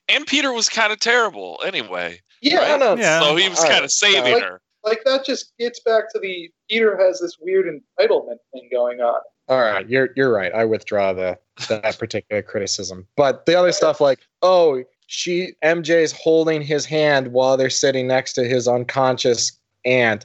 [0.09, 2.21] and Peter was kind of terrible anyway.
[2.41, 2.97] Yeah, I know.
[2.97, 3.21] Yeah.
[3.21, 3.85] So he was All kind right.
[3.85, 4.61] of saving Like- her.
[4.85, 9.21] like that just gets back to the Peter has this weird entitlement thing going on.
[9.49, 10.53] All right, you're you're right.
[10.55, 13.07] I withdraw the that particular criticism.
[13.17, 18.33] But the other stuff, like, oh, she MJ's holding his hand while they're sitting next
[18.35, 19.53] to his unconscious
[19.85, 20.25] aunt.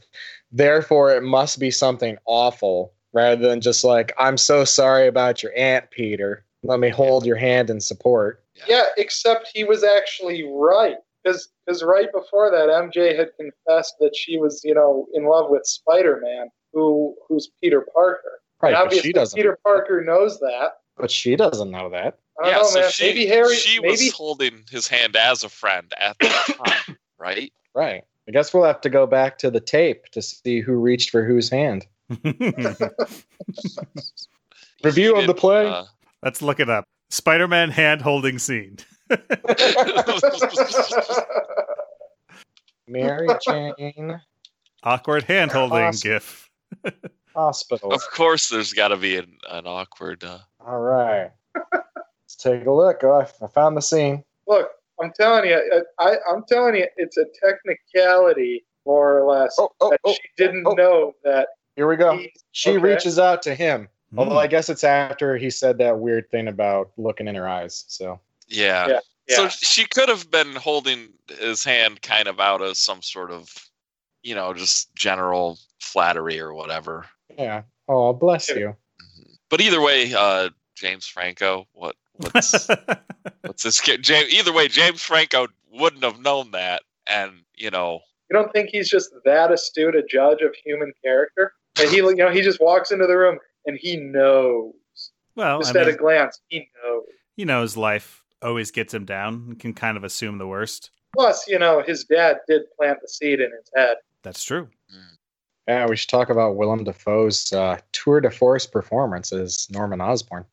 [0.54, 5.52] Therefore, it must be something awful, rather than just like, I'm so sorry about your
[5.56, 6.46] aunt, Peter.
[6.64, 8.44] Let me hold your hand in support.
[8.68, 10.98] Yeah, except he was actually right.
[11.24, 15.66] Because right before that, MJ had confessed that she was, you know, in love with
[15.66, 18.40] Spider Man, who who's Peter Parker.
[18.62, 19.38] Right, and but obviously she doesn't.
[19.38, 20.78] Peter Parker knows that.
[20.98, 22.20] But she doesn't know that.
[22.42, 22.92] I don't Yeah, know, so man.
[22.92, 23.56] she, maybe Harry.
[23.56, 26.28] she maybe was holding his hand as a friend at the
[26.66, 27.54] time, right?
[27.74, 28.04] Right.
[28.28, 31.24] I guess we'll have to go back to the tape to see who reached for
[31.26, 31.86] whose hand.
[34.84, 35.68] Review of the play.
[35.68, 35.84] uh,
[36.24, 36.86] Let's look it up.
[37.10, 38.78] Spider-Man hand holding scene.
[42.88, 44.22] Mary Jane
[44.84, 46.10] Awkward hand holding Awesome.
[46.12, 46.50] gif.
[47.36, 47.92] Hospital.
[47.94, 50.24] of course, there's got to be an, an awkward.
[50.24, 51.32] Uh, All right.
[51.74, 53.04] Let's take a look.
[53.04, 54.24] Oh, I I found the scene.
[54.48, 54.70] Look,
[55.02, 59.90] I'm telling you, I, I'm telling you, it's a technicality, more or less, Oh, oh,
[59.92, 60.72] that oh, she didn't oh.
[60.74, 62.20] know that here we go.
[62.52, 62.78] She okay.
[62.78, 63.88] reaches out to him.
[64.18, 64.38] Although Hmm.
[64.40, 67.86] I guess it's after he said that weird thing about looking in her eyes.
[67.88, 68.88] So yeah.
[68.90, 69.00] Yeah.
[69.30, 71.08] So she could have been holding
[71.40, 73.48] his hand kind of out as some sort of,
[74.24, 77.06] you know, just general flattery or whatever.
[77.38, 77.62] yeah.
[77.88, 78.76] Oh, bless you.
[79.02, 79.38] Mhm.
[79.50, 82.68] But either way, uh, James Franco, what what's
[83.44, 84.04] what's this kid?
[84.04, 88.70] James, either way, James Franco wouldn't have known that, and you know, You don't think
[88.72, 91.54] he's just that astute a judge of human character?
[91.80, 94.74] And he, you know, he just walks into the room and he knows,
[95.36, 97.04] well, just I at mean, a glance, he knows.
[97.36, 100.92] he knows life always gets him down and can kind of assume the worst.
[101.16, 103.98] Plus, you know, his dad did plant the seed in his head.
[104.24, 104.70] That's true.
[105.68, 110.46] Yeah, we should talk about Willem Dafoe's uh, tour de force performance as Norman Osborn.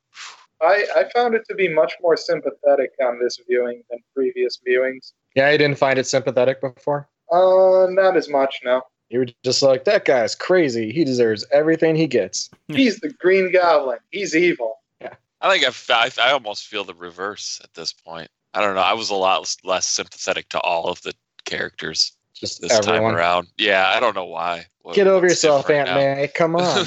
[0.61, 5.13] I, I found it to be much more sympathetic on this viewing than previous viewings.
[5.35, 7.09] Yeah, you didn't find it sympathetic before?
[7.31, 8.83] Uh, not as much, no.
[9.09, 10.91] You were just like, that guy's crazy.
[10.93, 12.51] He deserves everything he gets.
[12.69, 13.99] He's the Green Goblin.
[14.11, 14.79] He's evil.
[15.01, 15.15] Yeah.
[15.41, 18.29] I think I've, I, I almost feel the reverse at this point.
[18.55, 18.81] I don't know.
[18.81, 21.13] I was a lot less sympathetic to all of the
[21.45, 23.03] characters Just this everyone.
[23.13, 23.49] time around.
[23.59, 24.67] Yeah, I don't know why.
[24.83, 26.29] What- Get over yourself, different Aunt May.
[26.29, 26.87] Come on.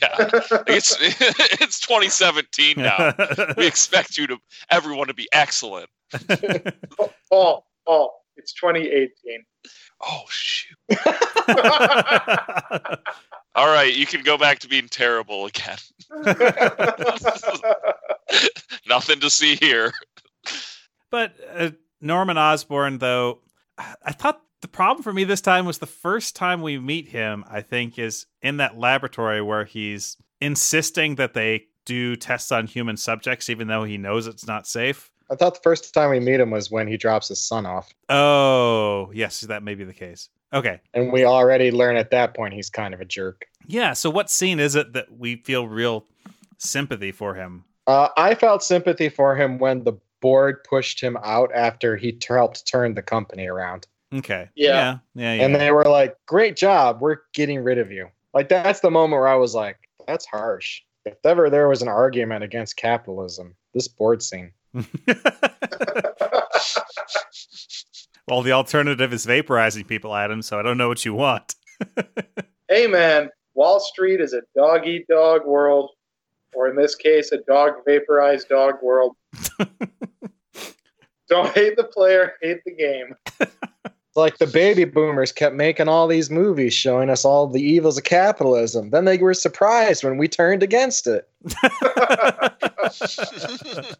[0.00, 0.16] yeah,
[0.68, 3.14] it's it's 2017 now.
[3.56, 4.38] we expect you to
[4.70, 5.88] everyone to be excellent.
[7.28, 9.44] Paul, Paul, it's 2018.
[10.02, 10.76] Oh shoot!
[13.54, 15.76] All right, you can go back to being terrible again.
[18.88, 19.92] Nothing to see here.
[21.10, 23.40] But uh, Norman Osborn, though,
[23.76, 27.44] I thought the problem for me this time was the first time we meet him,
[27.50, 32.96] I think, is in that laboratory where he's insisting that they do tests on human
[32.96, 35.10] subjects, even though he knows it's not safe.
[35.30, 37.94] I thought the first time we meet him was when he drops his son off.
[38.08, 40.28] Oh, yes, that may be the case.
[40.52, 40.80] Okay.
[40.94, 43.46] And we already learn at that point he's kind of a jerk.
[43.66, 43.92] Yeah.
[43.92, 46.06] So, what scene is it that we feel real
[46.58, 47.64] sympathy for him?
[47.86, 52.34] Uh, I felt sympathy for him when the board pushed him out after he t-
[52.34, 53.86] helped turn the company around.
[54.12, 54.48] Okay.
[54.56, 54.66] Yeah.
[54.66, 54.98] Yeah.
[55.14, 55.34] Yeah.
[55.34, 55.44] yeah.
[55.44, 57.00] And they were like, great job.
[57.00, 58.08] We're getting rid of you.
[58.34, 60.82] Like, that's the moment where I was like, that's harsh.
[61.04, 64.52] If ever there was an argument against capitalism, this board scene.
[68.28, 70.42] well, the alternative is vaporizing people, Adam.
[70.42, 71.54] So I don't know what you want.
[72.68, 75.90] hey, man, Wall Street is a dog eat dog world,
[76.54, 79.16] or in this case, a dog vaporized dog world.
[81.28, 83.14] Don't hate the player, hate the game.
[84.16, 88.04] Like the baby boomers kept making all these movies showing us all the evils of
[88.04, 88.90] capitalism.
[88.90, 91.28] Then they were surprised when we turned against it.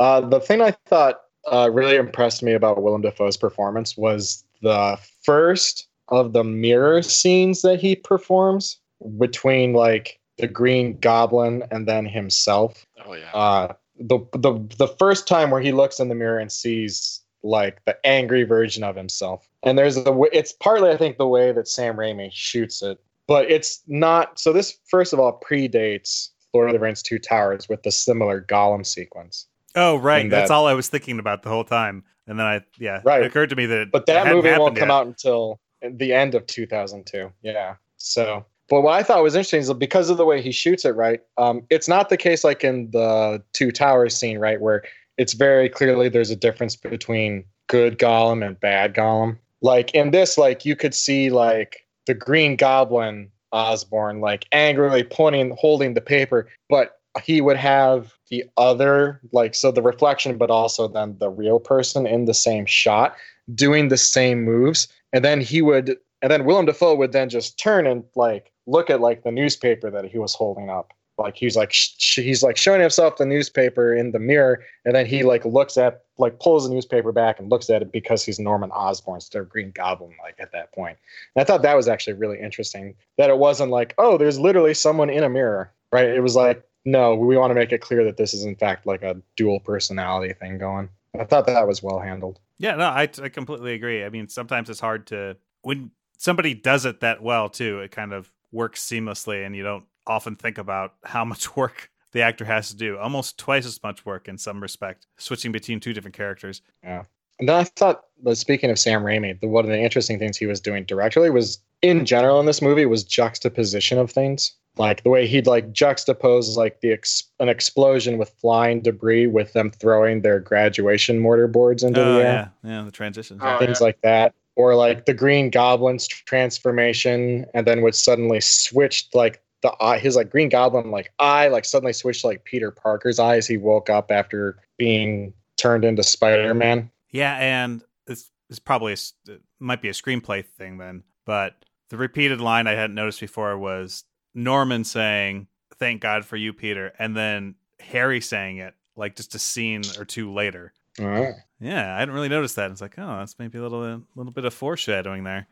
[0.00, 4.98] Uh, the thing I thought uh, really impressed me about Willem Dafoe's performance was the
[5.22, 8.78] first of the mirror scenes that he performs
[9.18, 12.86] between like the Green Goblin and then himself.
[13.06, 13.30] Oh yeah.
[13.32, 17.84] Uh, the the the first time where he looks in the mirror and sees like
[17.84, 21.52] the angry version of himself, and there's a w- it's partly I think the way
[21.52, 24.38] that Sam Raimi shoots it, but it's not.
[24.40, 28.40] So this first of all predates Lord of the Rings: Two Towers with the similar
[28.42, 29.46] Gollum sequence.
[29.76, 30.28] oh, right.
[30.30, 32.02] That's that- all I was thinking about the whole time.
[32.26, 33.22] And then I, yeah, Right.
[33.22, 34.94] it occurred to me that, But that movie won't come yet.
[34.94, 37.30] out until the end of 2002.
[37.42, 37.74] Yeah.
[37.98, 40.92] So, but what I thought was interesting is because of the way he shoots it,
[40.96, 41.20] right?
[41.36, 44.84] Um, it's not the case like in the Two Towers scene, right, where
[45.16, 49.38] it's very clearly there's a difference between good Gollum and bad Gollum.
[49.62, 55.56] Like in this, like you could see like the Green Goblin Osborne like angrily pointing,
[55.58, 60.88] holding the paper, but he would have the other like so the reflection, but also
[60.88, 63.14] then the real person in the same shot
[63.54, 67.58] doing the same moves, and then he would, and then Willem Dafoe would then just
[67.58, 70.92] turn and like look at like the newspaper that he was holding up.
[71.18, 75.06] Like he's like sh- he's like showing himself the newspaper in the mirror, and then
[75.06, 78.40] he like looks at like pulls the newspaper back and looks at it because he's
[78.40, 80.14] Norman Osborn instead of Green Goblin.
[80.22, 80.98] Like at that point,
[81.34, 82.94] and I thought that was actually really interesting.
[83.16, 86.08] That it wasn't like oh, there's literally someone in a mirror, right?
[86.08, 88.86] It was like no, we want to make it clear that this is in fact
[88.86, 90.88] like a dual personality thing going.
[91.18, 92.40] I thought that was well handled.
[92.58, 94.04] Yeah, no, I, I completely agree.
[94.04, 97.80] I mean, sometimes it's hard to when somebody does it that well too.
[97.80, 102.22] It kind of works seamlessly, and you don't often think about how much work the
[102.22, 102.98] actor has to do.
[102.98, 106.62] Almost twice as much work in some respect, switching between two different characters.
[106.82, 107.04] Yeah.
[107.40, 110.36] And then I thought, but speaking of Sam Raimi, the, one of the interesting things
[110.36, 114.52] he was doing directly was, in general, in this movie, was juxtaposition of things.
[114.76, 119.52] Like the way he'd like juxtapose like the ex- an explosion with flying debris with
[119.52, 123.40] them throwing their graduation mortar boards into Oh the air, yeah, yeah, the transitions.
[123.42, 123.84] Oh, things yeah.
[123.84, 129.74] like that, or like the Green Goblin's transformation, and then would suddenly switch like the
[129.82, 133.38] eye, his like Green Goblin like eye like suddenly switched to, like Peter Parker's eye
[133.38, 136.90] as he woke up after being turned into Spider Man.
[137.10, 141.96] Yeah, and this is probably a, it might be a screenplay thing then, but the
[141.96, 144.04] repeated line I hadn't noticed before was
[144.34, 145.48] Norman saying,
[145.78, 150.04] "Thank God for you, Peter," and then Harry saying it like just a scene or
[150.04, 150.74] two later.
[151.00, 151.34] All right.
[151.58, 152.70] Yeah, I hadn't really noticed that.
[152.70, 155.48] It's like, oh, that's maybe a little a little bit of foreshadowing there.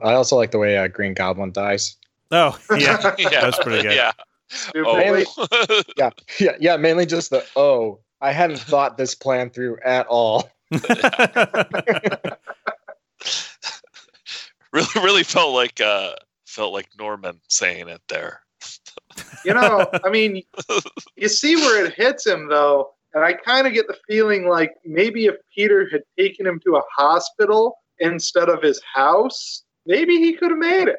[0.00, 1.96] I also like the way uh, Green Goblin dies.
[2.30, 3.14] Oh, yeah.
[3.18, 3.94] yeah, That's pretty good.
[3.94, 4.12] Yeah.
[4.48, 5.24] Stupidly.
[5.36, 5.82] Oh.
[5.96, 6.76] Yeah, yeah, yeah.
[6.76, 10.48] Mainly just the oh, I hadn't thought this plan through at all.
[14.72, 18.40] Really, really felt like uh, felt like Norman saying it there.
[19.42, 20.42] You know, I mean,
[21.16, 24.74] you see where it hits him though, and I kind of get the feeling like
[24.84, 30.34] maybe if Peter had taken him to a hospital instead of his house, maybe he
[30.34, 30.98] could have made it.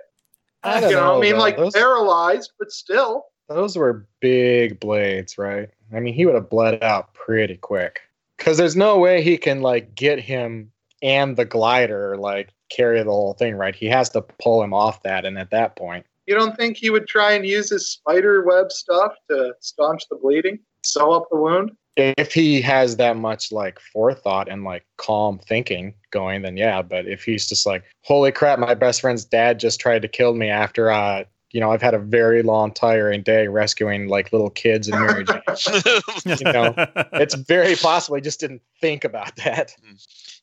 [0.67, 1.17] I don't you know, know.
[1.17, 1.39] I mean, though.
[1.39, 3.25] like those, paralyzed, but still.
[3.49, 5.69] those were big blades, right?
[5.93, 8.01] I mean, he would have bled out pretty quick.
[8.37, 13.09] Because there's no way he can like get him and the glider like carry the
[13.09, 13.75] whole thing, right?
[13.75, 16.89] He has to pull him off that, and at that point, You don't think he
[16.89, 21.37] would try and use his spider web stuff to staunch the bleeding, sew up the
[21.37, 21.71] wound?
[21.97, 26.81] If he has that much like forethought and like calm thinking going, then yeah.
[26.81, 30.33] But if he's just like, holy crap, my best friend's dad just tried to kill
[30.33, 34.49] me after uh you know, I've had a very long, tiring day rescuing like little
[34.49, 35.41] kids and Mary Jane.
[36.37, 36.73] You know,
[37.13, 39.73] it's very possible he just didn't think about that.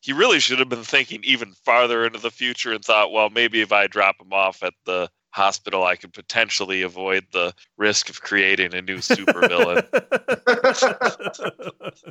[0.01, 3.61] he really should have been thinking even farther into the future and thought, well, maybe
[3.61, 8.23] if I drop him off at the hospital, I could potentially avoid the risk of
[8.23, 9.85] creating a new supervillain.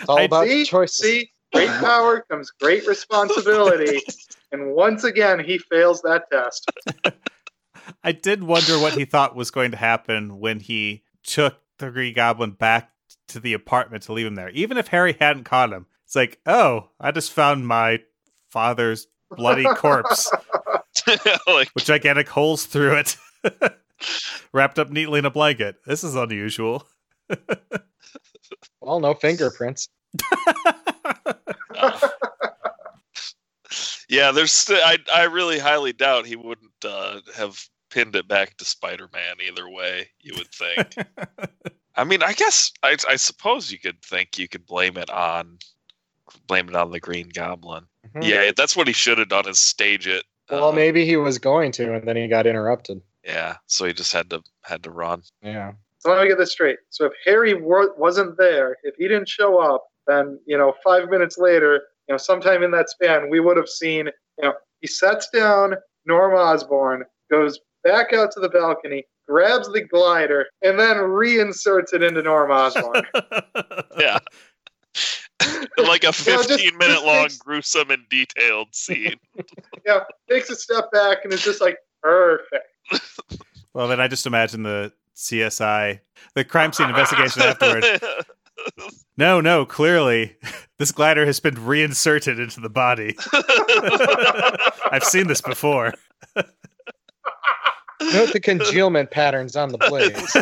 [0.00, 0.96] It's all I- about see, choices.
[0.96, 4.02] see, great power comes great responsibility,
[4.50, 6.68] and once again he fails that test.
[8.02, 12.14] I did wonder what he thought was going to happen when he took the Green
[12.14, 12.90] Goblin back
[13.28, 14.50] to the apartment to leave him there.
[14.50, 18.00] Even if Harry hadn't caught him, it's like, oh, I just found my
[18.50, 20.30] father's bloody corpse
[21.46, 23.16] like, with gigantic holes through it,
[24.52, 25.76] wrapped up neatly in a blanket.
[25.86, 26.86] This is unusual.
[28.80, 29.88] Well, no fingerprints.
[34.08, 34.52] yeah, there's.
[34.52, 37.58] St- I I really highly doubt he wouldn't uh, have
[37.90, 40.08] pinned it back to Spider-Man either way.
[40.20, 40.94] You would think.
[41.96, 45.58] I mean, I guess I, I suppose you could think you could blame it on
[46.46, 47.86] blame it on the Green Goblin.
[48.14, 48.24] Mhm.
[48.24, 50.24] Yeah, that's what he should have done is stage it.
[50.50, 53.00] Well, Uh, maybe he was going to, and then he got interrupted.
[53.24, 55.22] Yeah, so he just had to had to run.
[55.42, 55.72] Yeah.
[55.98, 56.78] So let me get this straight.
[56.90, 61.08] So if Harry wa- wasn't there, if he didn't show up, then you know, five
[61.08, 64.06] minutes later, you know, sometime in that span, we would have seen,
[64.38, 65.74] you know, he sets down
[66.06, 72.02] Norm Osborn, goes back out to the balcony, grabs the glider, and then reinserts it
[72.04, 73.02] into Norm Osborn.
[73.98, 74.18] Yeah.
[75.78, 79.14] like a just- 15 minute just long makes- gruesome and detailed scene.
[79.86, 82.66] yeah, takes a step back and it's just like perfect.
[83.74, 86.00] Well, then I just imagine the CSI,
[86.34, 87.84] the crime scene investigation afterward.
[89.18, 90.34] No, no, clearly
[90.78, 93.14] this glider has been reinserted into the body.
[94.90, 95.92] I've seen this before.
[98.00, 100.34] Note the congealment patterns on the blades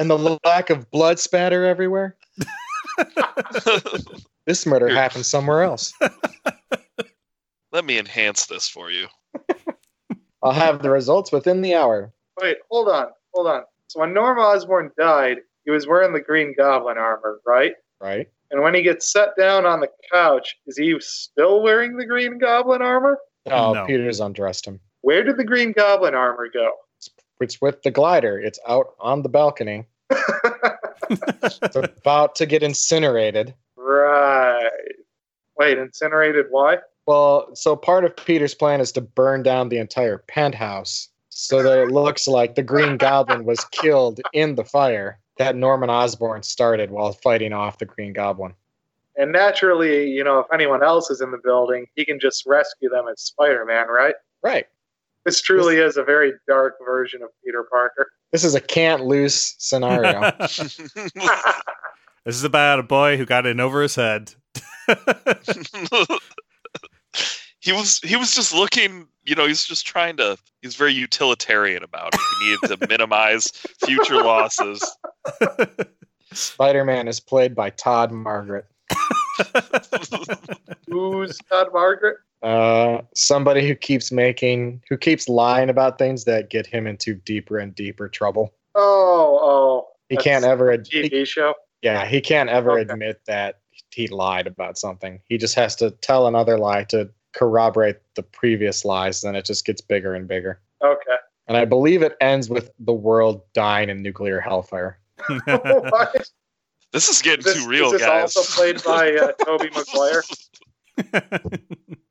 [0.00, 2.16] and the lack of blood spatter everywhere.
[4.46, 4.96] This murder Here.
[4.96, 5.92] happened somewhere else.
[7.72, 9.06] Let me enhance this for you.
[10.42, 12.12] I'll have the results within the hour.
[12.40, 13.62] Wait, hold on, hold on.
[13.86, 17.74] So when Norm Osborn died, he was wearing the Green Goblin armor, right?
[18.00, 18.28] Right?
[18.50, 22.38] And when he gets set down on the couch, is he still wearing the Green
[22.38, 23.18] Goblin armor?
[23.46, 23.86] Oh, No.
[23.86, 24.80] Peter's undressed him.
[25.02, 26.72] Where did the Green Goblin armor go?
[27.40, 28.38] It's with the glider.
[28.38, 29.86] It's out on the balcony.
[31.10, 33.52] It's about to get incinerated.
[33.76, 34.70] right.
[35.58, 36.46] Wait, incinerated?
[36.50, 36.78] Why?
[37.06, 41.78] Well, so part of Peter's plan is to burn down the entire penthouse so that
[41.78, 46.90] it looks like the Green Goblin was killed in the fire that Norman Osborn started
[46.90, 48.54] while fighting off the Green Goblin.
[49.16, 52.88] And naturally, you know, if anyone else is in the building, he can just rescue
[52.88, 54.14] them as Spider Man, right?
[54.42, 54.66] Right.
[55.24, 58.08] This truly is a very dark version of Peter Parker.
[58.32, 60.20] This is a can't lose scenario.
[60.38, 61.10] this
[62.26, 64.32] is about a boy who got in over his head.
[67.60, 71.82] he was he was just looking, you know, he's just trying to he's very utilitarian
[71.82, 72.20] about it.
[72.40, 73.48] He needed to minimize
[73.84, 74.82] future losses.
[76.32, 78.66] Spider Man is played by Todd Margaret.
[80.90, 82.18] Who's Todd Margaret?
[82.42, 87.58] Uh, somebody who keeps making, who keeps lying about things that get him into deeper
[87.58, 88.54] and deeper trouble.
[88.74, 89.88] Oh, oh.
[90.08, 91.54] He can't ever, a ad- he- TV show.
[91.82, 92.90] yeah, he can't ever Okay.
[92.92, 93.58] admit that
[93.90, 95.20] he lied about something.
[95.28, 99.20] He just has to tell another lie to corroborate the previous lies.
[99.20, 100.60] Then it just gets bigger and bigger.
[100.82, 101.16] Okay.
[101.46, 104.98] And I believe it ends with the world dying in nuclear hellfire.
[105.44, 106.30] what?
[106.92, 108.34] This is getting This- too real, is this guys.
[108.36, 110.22] also played by uh, Tobey Maguire?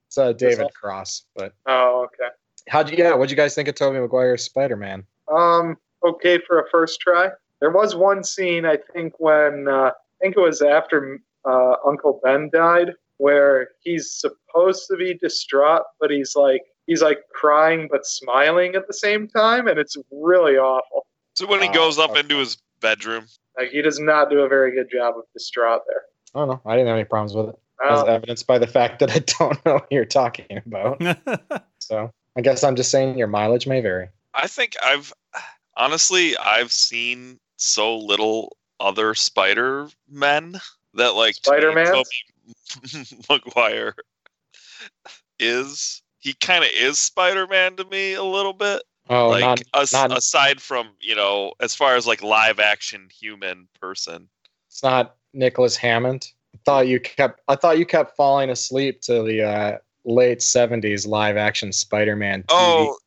[0.08, 1.26] It's uh, David all- Cross.
[1.36, 2.34] But Oh, okay.
[2.68, 5.04] how'd you, yeah, what'd you guys think of Tobey Maguire's Spider Man?
[5.32, 7.30] Um, okay for a first try.
[7.62, 12.20] There was one scene I think when uh, I think it was after uh, Uncle
[12.24, 18.06] Ben died, where he's supposed to be distraught, but he's like he's like crying but
[18.06, 21.06] smiling at the same time, and it's really awful.
[21.36, 22.22] So when he Oh, goes up okay.
[22.22, 23.26] into his bedroom,
[23.60, 26.02] Like he does not do a very good job of distraught there.
[26.34, 26.62] I don't know.
[26.66, 29.20] I didn't have any problems with it, as Uh, evidenced by the fact that I
[29.40, 31.02] don't know what you're talking about.
[31.82, 34.10] So I guess I'm just saying your mileage may vary.
[34.36, 35.12] I think I've
[35.76, 40.60] honestly I've seen so little other Spider Men
[40.94, 42.04] that like Spider Man
[43.30, 43.96] Maguire
[45.40, 48.84] is he kind of is Spider Man to me a little bit.
[49.10, 53.08] Oh, like not, as- not- aside from you know as far as like live action
[53.12, 54.30] human person.
[54.68, 56.32] it's not Nicholas Hammond.
[56.56, 57.41] I thought you kept.
[57.47, 62.43] I thought you kept falling asleep to the uh, late '70s live action Spider-Man.
[62.43, 62.97] TV Oh.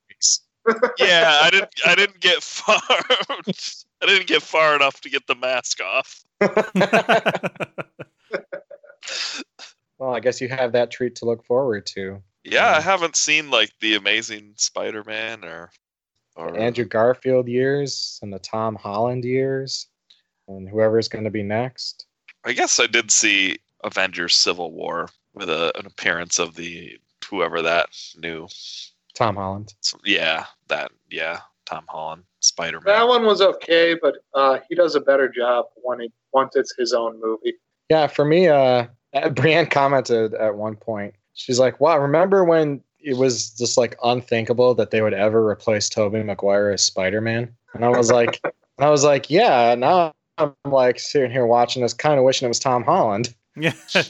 [0.99, 2.81] Yeah, I didn't I didn't get far.
[4.03, 6.25] I didn't get far enough to get the mask off.
[9.99, 12.23] well, I guess you have that treat to look forward to.
[12.45, 15.71] Yeah, I haven't seen like the Amazing Spider-Man or
[16.35, 19.89] or Andrew Garfield years and the Tom Holland years,
[20.49, 22.07] and whoever's going to be next.
[22.45, 27.63] I guess I did see Avengers Civil War with a, an appearance of the whoever
[27.63, 27.89] that
[28.19, 28.49] new
[29.15, 29.75] Tom Holland.
[29.81, 32.95] So, yeah, that yeah, Tom Holland, Spider Man.
[32.95, 36.75] that one was okay, but uh, he does a better job when it once it's
[36.77, 37.55] his own movie.
[37.89, 38.87] Yeah, for me, uh,
[39.33, 41.15] Brienne commented at one point.
[41.35, 45.89] She's like, "Wow, remember when it was just like unthinkable that they would ever replace
[45.89, 48.41] Tobey Maguire as Spider-Man?" And I was like,
[48.79, 50.13] I was like, "Yeah." Now
[50.43, 53.35] I'm like sitting here watching this, kind of wishing it was Tom Holland.
[53.57, 53.73] yeah.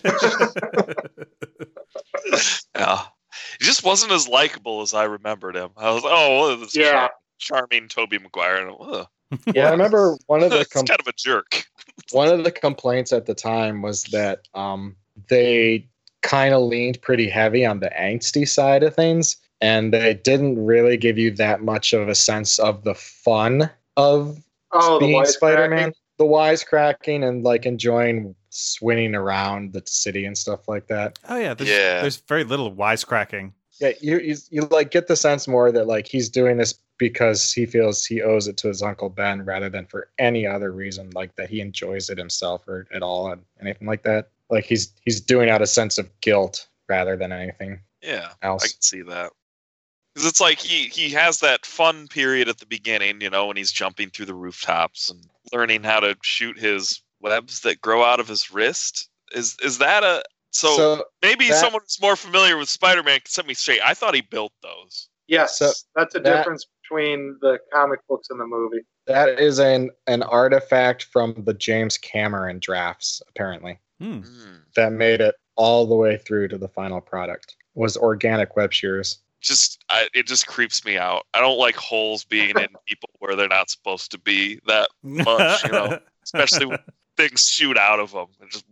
[2.74, 3.02] Yeah,
[3.58, 5.70] he just wasn't as likable as I remembered him.
[5.76, 6.92] I was oh, well, this Yeah.
[6.92, 8.66] char- charming Tobey Maguire.
[8.68, 9.06] And, ugh,
[9.54, 11.64] Yeah, I remember one of the it's com- kind of a jerk.
[12.12, 14.96] one of the complaints at the time was that um,
[15.28, 15.86] they
[16.22, 20.96] kind of leaned pretty heavy on the angsty side of things and they didn't really
[20.96, 24.38] give you that much of a sense of the fun of
[24.74, 30.68] Oh, the being spider-man the wisecracking and like enjoying swinging around the city and stuff
[30.68, 31.54] like that oh yeah.
[31.54, 32.00] There's, Yeah.
[32.02, 33.52] There's very little wisecracking.
[33.80, 37.52] yeah you, you you like get the sense more that like he's doing this because
[37.52, 41.10] he feels he owes it to his uncle ben rather than for any other reason
[41.14, 44.92] like that he enjoys it himself or at all and anything like that like he's
[45.04, 49.02] he's doing out a sense of guilt rather than anything Yeah, else I can see
[49.02, 49.32] that.
[50.14, 53.56] Because it's like he he has that fun period at the beginning, you know, when
[53.56, 58.20] he's jumping through the rooftops and learning how to shoot his webs that grow out
[58.20, 59.08] of his wrist.
[59.34, 63.26] Is is that a so, so maybe that- someone who's more familiar with Spider-Man can
[63.30, 63.80] set me straight.
[63.82, 65.08] I thought he built those.
[65.28, 68.84] Yes, So that's a that- difference between the comic books and the movie.
[69.06, 74.20] that is an an artifact from the james cameron drafts apparently Hmm.
[74.20, 74.56] Hmm.
[74.76, 79.18] that made it all the way through to the final product was organic web shooters
[79.42, 81.26] Just I, it just creeps me out.
[81.34, 84.60] I don't like holes being in people where they're not supposed to be.
[84.66, 85.98] That Much, you know.
[86.24, 86.78] especially when
[87.16, 88.26] things shoot out of them.
[88.50, 88.64] Just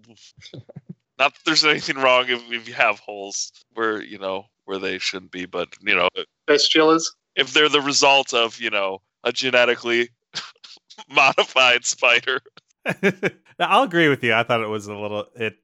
[1.19, 4.99] not that there's anything wrong if, if you have holes where you know where they
[4.99, 6.09] shouldn't be, but you know
[6.49, 7.05] Fistulas.
[7.37, 10.09] if they're the result of you know a genetically
[11.11, 12.41] modified spider.
[13.03, 14.33] Now, I'll agree with you.
[14.33, 15.27] I thought it was a little.
[15.37, 15.59] It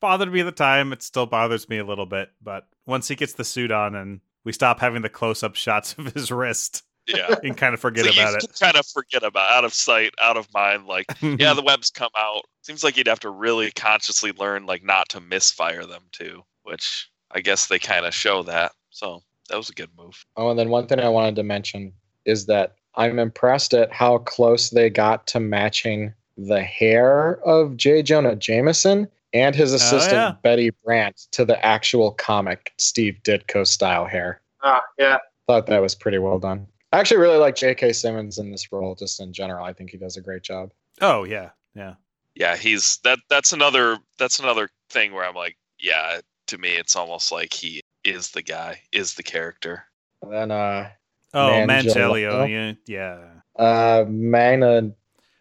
[0.00, 0.92] bothered me at the time.
[0.92, 2.30] It still bothers me a little bit.
[2.42, 6.12] But once he gets the suit on and we stop having the close-up shots of
[6.12, 7.34] his wrist, Yeah.
[7.42, 8.58] and kind of forget so about you it.
[8.60, 10.86] kind of forget about out of sight, out of mind.
[10.86, 12.42] Like, yeah, the webs come out.
[12.62, 16.42] Seems like you'd have to really consciously learn, like, not to misfire them too.
[16.62, 18.72] Which I guess they kind of show that.
[18.90, 20.24] So that was a good move.
[20.36, 21.92] Oh, and then one thing I wanted to mention
[22.24, 28.02] is that I'm impressed at how close they got to matching the hair of J.
[28.02, 30.32] Jonah Jameson and his assistant yeah.
[30.42, 34.40] Betty Brandt to the actual comic Steve Ditko style hair.
[34.62, 35.18] Ah, yeah.
[35.46, 36.66] Thought that was pretty well done.
[36.92, 37.92] I actually really like J.K.
[37.92, 39.64] Simmons in this role, just in general.
[39.66, 40.70] I think he does a great job.
[41.00, 41.94] Oh yeah, yeah.
[42.36, 46.94] yeah he's that that's another that's another thing where i'm like yeah to me it's
[46.94, 49.84] almost like he is the guy is the character
[50.22, 50.90] And then uh,
[51.36, 52.46] Oh, Manganiello.
[52.46, 52.76] Mangelio.
[52.86, 53.16] Yeah,
[53.58, 53.62] yeah.
[53.64, 54.92] uh, Mana,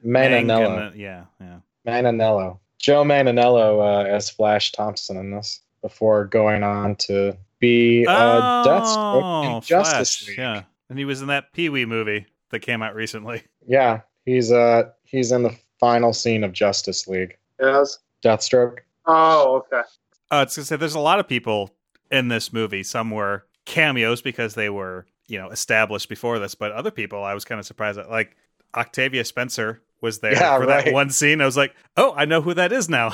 [0.04, 0.46] Mananello.
[0.46, 1.60] Mangana- Yeah, yeah.
[1.88, 2.60] Mananello.
[2.84, 9.56] Joe Mananello uh, as Flash Thompson in this before going on to be uh, Deathstroke
[9.56, 10.38] in Justice Flash, League.
[10.38, 13.42] Yeah, and he was in that Pee Wee movie that came out recently.
[13.66, 17.38] Yeah, he's uh he's in the final scene of Justice League.
[17.62, 18.00] Yes.
[18.22, 18.80] Deathstroke.
[19.06, 19.88] Oh, okay.
[20.30, 21.74] Uh, it's gonna say there's a lot of people
[22.12, 22.84] in this movie.
[22.84, 27.34] Some were cameos because they were you know established before this, but other people I
[27.34, 28.10] was kind of surprised at.
[28.10, 28.36] Like
[28.76, 30.86] Octavia Spencer was there Yeah, for right.
[30.86, 31.42] that one scene.
[31.42, 33.14] I was like, oh, I know who that is now.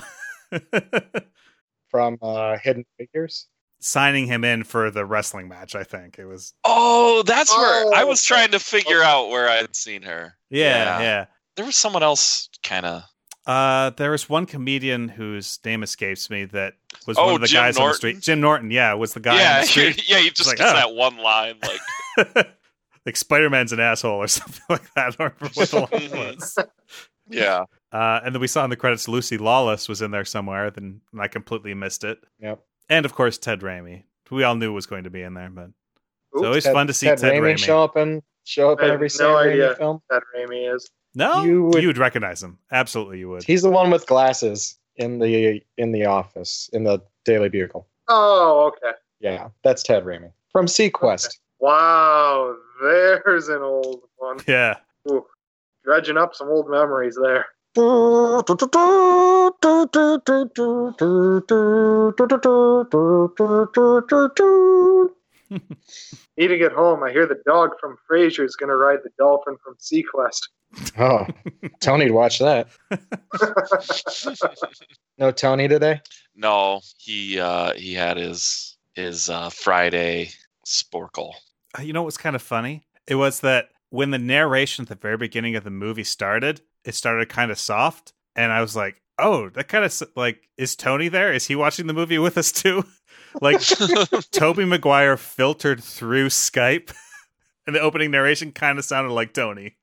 [1.89, 3.47] from uh, Hidden Figures.
[3.79, 5.75] signing him in for the wrestling match.
[5.75, 6.53] I think it was.
[6.65, 10.33] Oh, that's where I Oh, was trying to figure out where I had seen her.
[10.49, 10.65] Yeah,
[10.99, 11.01] Yeah.
[11.01, 11.25] yeah.
[11.55, 13.03] There was someone else kind of.
[13.45, 16.73] Uh, there was one comedian whose name escapes me that
[17.07, 18.19] was Oh, one of the Jim guys on the street.
[18.21, 20.09] Jim Norton, yeah, was the guy on Yeah, the street.
[20.09, 20.73] yeah, he just like, oh.
[20.73, 22.47] that one line like,
[23.09, 25.07] like Spider Man's an asshole or something like that.
[25.07, 26.37] I don't remember what the line Mhm.
[26.37, 26.57] was.
[27.29, 27.63] yeah.
[27.91, 30.69] Uh, and then we saw in the credits Lucy Lawless was in there somewhere.
[30.71, 32.19] Then I completely missed it.
[32.39, 32.61] Yep.
[32.89, 35.49] And of course Ted Raimi, who we all knew was going to be in there.
[35.49, 35.69] But
[36.33, 37.57] it's always Ted- fun to see Ted Ted, Raimi Raimi.
[37.57, 39.75] show up in show up I in have every no Sam Raimi idea.
[39.75, 40.01] film.
[40.09, 40.89] that Raimi is.
[41.15, 42.59] No, You would- you would recognize him.
[42.71, 43.43] Absolutely, you would.
[43.43, 47.87] He's the one with glasses in the in the office in the Daily Bugle.
[48.07, 48.95] Oh, okay.
[49.19, 51.37] Yeah, that's Ted Raimi from seaQuest.
[51.59, 54.37] Wow, there's an old one.
[54.47, 54.77] Yeah.
[55.09, 55.25] Ooh,
[55.83, 57.45] dredging up some old memories there.
[66.37, 67.03] Need to get home.
[67.03, 70.47] I hear the dog from Frasier is going to ride the dolphin from seaQuest.
[70.97, 71.27] Oh,
[71.81, 72.67] Tony'd watch that.
[75.17, 75.99] No Tony today.
[76.33, 80.29] No, he uh he had his his uh Friday
[80.65, 81.33] Sporcle.
[81.77, 82.83] Uh, You know what's kind of funny?
[83.07, 86.93] It was that when the narration at the very beginning of the movie started, it
[86.95, 91.09] started kind of soft, and I was like, "Oh, that kind of like is Tony
[91.09, 91.33] there?
[91.33, 92.83] Is he watching the movie with us too?"
[93.41, 93.59] like
[94.31, 96.93] Tobey Maguire filtered through Skype,
[97.67, 99.75] and the opening narration kind of sounded like Tony.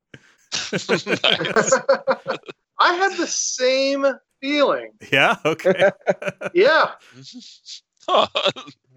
[2.79, 4.07] I had the same
[4.41, 4.91] feeling.
[5.11, 5.37] Yeah.
[5.45, 5.91] Okay.
[6.55, 6.93] Yeah.
[8.09, 8.29] All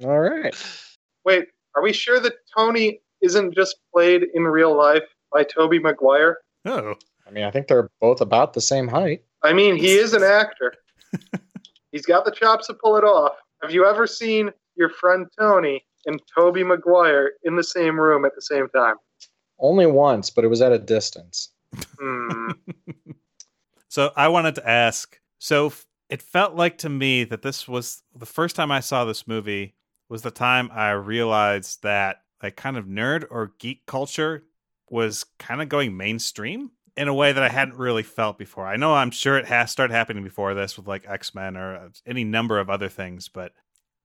[0.02, 0.56] right.
[1.26, 6.38] Wait, are we sure that Tony isn't just played in real life by Tobey Maguire?
[6.66, 6.96] oh.
[7.28, 9.24] I mean, I think they're both about the same height.
[9.44, 10.74] I mean, he is an actor.
[11.92, 13.34] He's got the chops to pull it off.
[13.62, 18.34] Have you ever seen your friend Tony and Tobey Maguire in the same room at
[18.34, 18.96] the same time?
[19.60, 21.50] Only once, but it was at a distance.
[22.00, 22.52] Hmm.
[23.90, 25.20] So I wanted to ask.
[25.40, 25.74] So
[26.10, 29.76] it felt like to me that this was the first time I saw this movie
[30.10, 34.44] was the time I realized that like kind of nerd or geek culture
[34.90, 38.66] was kind of going mainstream in a way that I hadn't really felt before.
[38.66, 41.90] I know I'm sure it has started happening before this with like X-Men or uh,
[42.06, 43.54] any number of other things, but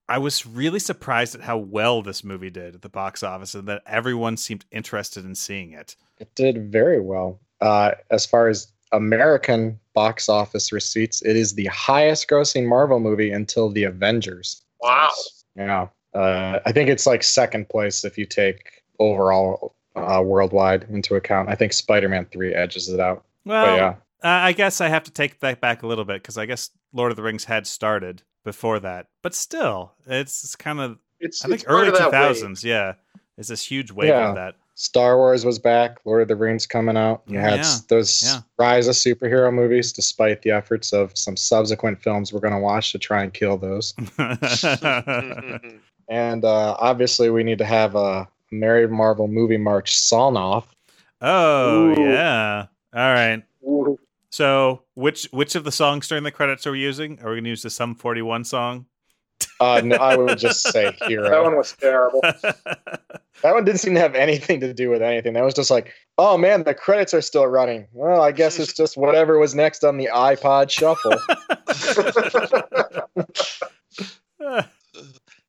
[0.08, 3.66] I was really surprised at how well this movie did at the box office and
[3.68, 5.96] that everyone seemed interested in seeing it.
[6.18, 7.40] It did very well.
[7.60, 13.30] Uh, as far as American box office receipts, it is the highest grossing Marvel movie
[13.30, 14.62] until The Avengers.
[14.80, 15.10] wow.
[15.56, 15.88] Yeah.
[16.14, 21.48] Uh, I think it's like second place if you take overall uh, worldwide into account.
[21.48, 23.24] I think Spider Man 3 edges it out.
[23.44, 23.94] Well, but yeah.
[24.22, 26.70] Uh, I guess I have to take that back a little bit because I guess
[26.92, 31.44] Lord of the Rings had started before that, but still, it's, it's kind of It's,
[31.44, 32.12] I think it's early of two that wave.
[32.12, 32.64] thousands.
[32.64, 32.94] Yeah,
[33.36, 34.30] it's this huge wave Yeah.
[34.30, 34.54] of that.
[34.76, 35.98] Star Wars was back.
[36.04, 37.22] Lord of the Rings coming out.
[37.26, 37.60] You had Yeah.
[37.60, 38.40] s- those Yeah.
[38.58, 42.90] rise of superhero movies, despite the efforts of some subsequent films we're going to watch
[42.92, 43.94] to try and kill those.
[46.08, 50.68] And uh, obviously, we need to have a Merry Marvel movie march song off.
[51.22, 52.10] oh Ooh.
[52.12, 52.66] yeah.
[52.94, 53.42] All right.
[53.66, 53.98] Ooh.
[54.28, 57.18] So which which of the songs during the credits are we using?
[57.22, 58.84] Are we going to use the Sum Forty One song?
[59.60, 61.28] Uh, no, I would just say hero.
[61.28, 62.20] That one was terrible.
[63.42, 65.34] That one didn't seem to have anything to do with anything.
[65.34, 67.86] That was just like, oh man, the credits are still running.
[67.92, 71.12] Well, I guess it's just whatever was next on the iPod Shuffle.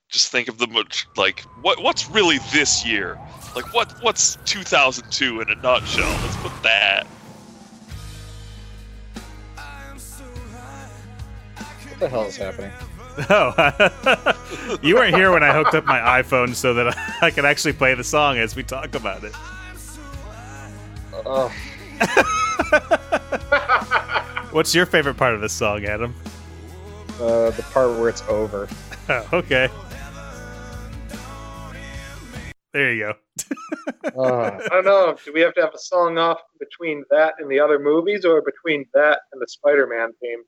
[0.10, 0.84] Just think of the mo-
[1.18, 3.18] like what what's really this year?
[3.56, 6.10] Like what what's 2002 in a nutshell?
[6.22, 7.06] Let's put that.
[11.56, 12.72] What the hell is happening?
[13.30, 17.74] Oh, you weren't here when I hooked up my iPhone so that I could actually
[17.74, 19.34] play the song as we talk about it.
[21.26, 21.51] Oh,
[24.51, 26.13] What's your favorite part of this song, Adam?
[27.20, 28.68] uh, the part where it's over.
[29.09, 29.70] Oh, okay.
[32.74, 33.13] There you go.
[34.18, 35.18] Uh, I don't know.
[35.24, 38.41] Do we have to have a song off between that and the other movies, or
[38.41, 40.43] between that and the Spider-Man theme?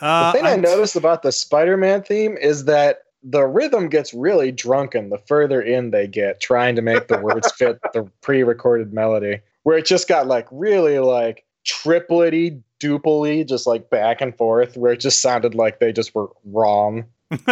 [0.00, 4.14] Uh, the thing I I'm- noticed about the Spider-Man theme is that the rhythm gets
[4.14, 8.92] really drunken the further in they get, trying to make the words fit the pre-recorded
[8.92, 9.40] melody.
[9.64, 14.92] Where it just got like really like triplety, duplety, just like back and forth, where
[14.92, 17.04] it just sounded like they just were wrong.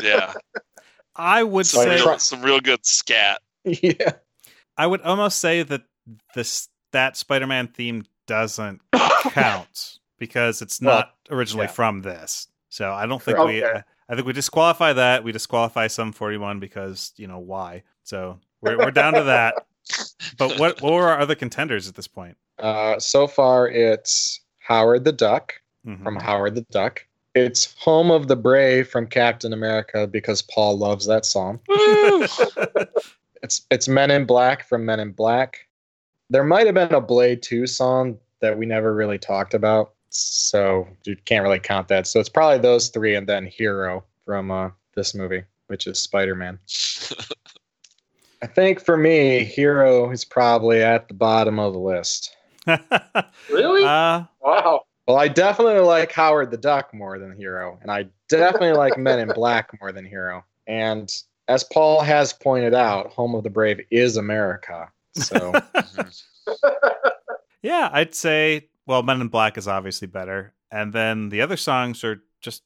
[0.00, 0.32] Yeah,
[1.16, 3.40] I would some say real, some real good scat.
[3.64, 4.12] yeah.
[4.76, 5.82] I would almost say that
[6.36, 8.80] this that Spider-Man theme doesn't
[9.32, 11.72] count because it's Well, not originally yeah.
[11.72, 12.48] from this.
[12.68, 13.64] So I don't think we.
[13.64, 13.82] Okay.
[14.10, 15.22] I think we disqualify that.
[15.24, 17.82] We disqualify Sum 41 because you know why.
[18.04, 19.66] So we're we're down to that.
[20.38, 22.36] But what what were our other contenders at this point?
[22.58, 25.54] Uh, so far, it's Howard the Duck
[25.86, 26.02] Mhm.
[26.02, 27.04] from Howard the Duck.
[27.34, 31.60] It's Home of the Brave from Captain America because Paul loves that song.
[33.42, 35.68] It's it's Men in Black from Men in Black.
[36.28, 40.86] There might have been a Blade 2 song that we never really talked about, so
[41.04, 42.06] you can't really count that.
[42.06, 46.34] So it's probably those three and then Hero from uh, this movie, which is Spider
[46.34, 46.58] Man.
[48.42, 52.36] I think for me, Hero is probably at the bottom of the list.
[53.50, 53.82] Really?
[53.82, 54.82] uh, wow.
[55.06, 59.18] Well, I definitely like Howard the Duck more than Hero, and I definitely like Men
[59.18, 60.44] in Black more than Hero.
[60.66, 61.10] And
[61.48, 64.90] as Paul has pointed out, Home of the Brave is America.
[65.14, 65.54] So
[67.62, 72.02] yeah, I'd say well, Men in Black is obviously better, and then the other songs
[72.02, 72.62] are just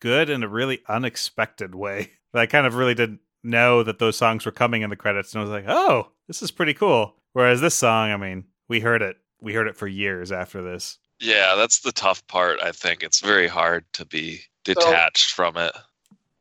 [0.00, 2.12] good in a really unexpected way.
[2.34, 5.40] I kind of really didn't know that those songs were coming in the credits, and
[5.40, 7.16] I was like, oh, this is pretty cool.
[7.32, 10.98] Whereas this song, I mean, we heard it, we heard it for years after this.
[11.20, 12.60] yeah, that's the tough part.
[12.62, 15.72] I think it's very hard to be detached from it.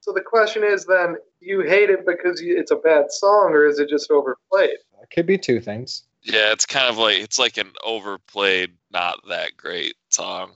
[0.01, 3.80] So the question is then, you hate it because it's a bad song, or is
[3.80, 4.78] it just overplayed?
[5.01, 6.03] it could be two things.
[6.26, 10.51] Yeah, it's kind of like it's like an overplayed, not that great song.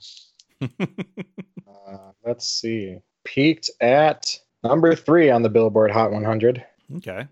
[1.88, 2.98] Uh, let's see.
[3.24, 6.64] Peaked at number three on the Billboard Hot 100,
[6.98, 7.26] okay.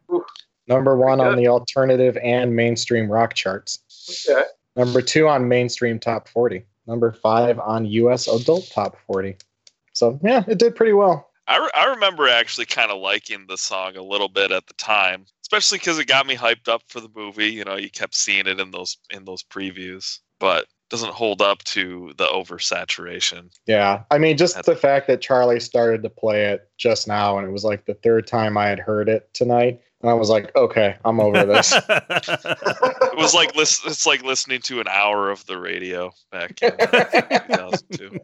[0.67, 4.43] number one on the alternative and mainstream rock charts, Okay.
[4.75, 9.37] number two on mainstream top 40, number five on US adult top 40.
[9.93, 11.31] So, yeah, it did pretty well.
[11.47, 14.75] I, re- I remember actually kind of liking the song a little bit at the
[14.75, 17.47] time, especially because it got me hyped up for the movie.
[17.47, 21.63] You know, you kept seeing it in those in those previews, but doesn't hold up
[21.65, 23.51] to the oversaturation.
[23.67, 27.47] Yeah, I mean, just the fact that Charlie started to play it just now, and
[27.47, 30.55] it was like the third time I had heard it tonight, and I was like,
[30.55, 31.75] okay, I'm over this.
[33.19, 36.71] It was like lis- it's like listening to an hour of the radio back in
[36.71, 38.21] 2002.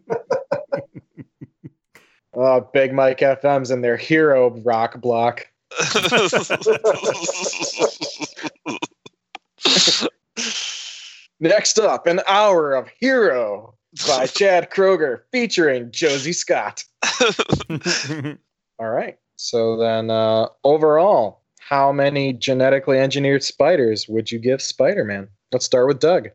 [2.41, 5.49] uh, Big Mike FM's and their hero rock block.
[11.41, 13.75] Next up, an hour of Hero
[14.07, 16.85] by Chad Kroeger featuring Josie Scott.
[18.79, 19.19] All right.
[19.37, 25.29] So then, uh, overall, how many genetically engineered spiders would you give Spider Man?
[25.53, 26.29] Let's start with Doug.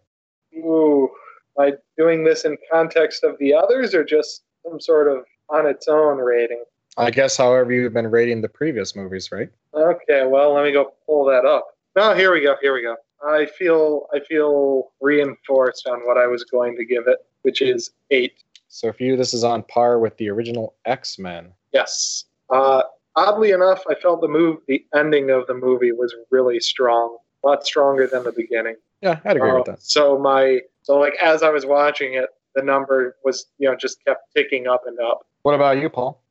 [0.56, 1.10] Ooh.
[1.58, 5.66] Am I doing this in context of the others, or just some sort of on
[5.66, 6.64] its own rating?
[7.00, 9.50] I guess, however, you've been rating the previous movies, right?
[9.74, 11.68] Okay, well, let me go pull that up.
[11.96, 12.56] No, here we go.
[12.62, 12.96] Here we go.
[13.26, 17.92] I feel I feel reinforced on what I was going to give it, which is
[18.12, 18.34] eight.
[18.68, 21.52] So for you, this is on par with the original X Men.
[21.74, 22.26] Yes.
[22.50, 22.84] Uh,
[23.16, 27.48] oddly enough, I felt the move, the ending of the movie was really strong, a
[27.48, 28.76] lot stronger than the beginning.
[29.02, 29.82] Yeah, I'd agree Uh, with that.
[29.82, 34.04] So my so like as I was watching it, the number was you know just
[34.06, 35.26] kept ticking up and up.
[35.44, 36.22] What about you, Paul?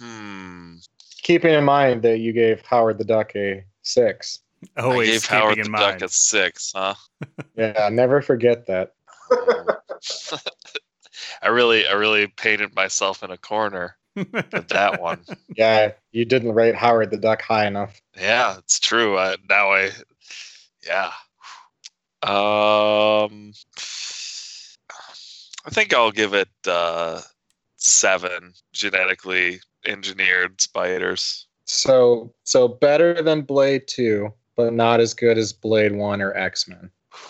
[0.00, 0.76] Hmm.
[1.22, 4.40] Keeping in mind that you gave Howard the Duck a six.
[4.76, 6.00] Always I gave Howard the mind.
[6.00, 6.94] Duck a six, huh?
[7.56, 8.94] Yeah, never forget that.
[11.42, 15.20] I really, I really painted myself in a corner with that one.
[15.56, 18.00] Yeah, you didn't rate Howard the Duck high enough.
[18.18, 19.18] Yeah, it's true.
[19.18, 19.90] I, now I,
[20.86, 21.12] yeah.
[22.22, 23.52] Um,
[25.66, 27.20] I think I'll give it uh,
[27.76, 31.46] seven genetically engineered spiders.
[31.66, 36.68] So, so better than Blade Two, but not as good as Blade One or X
[36.68, 36.90] Men.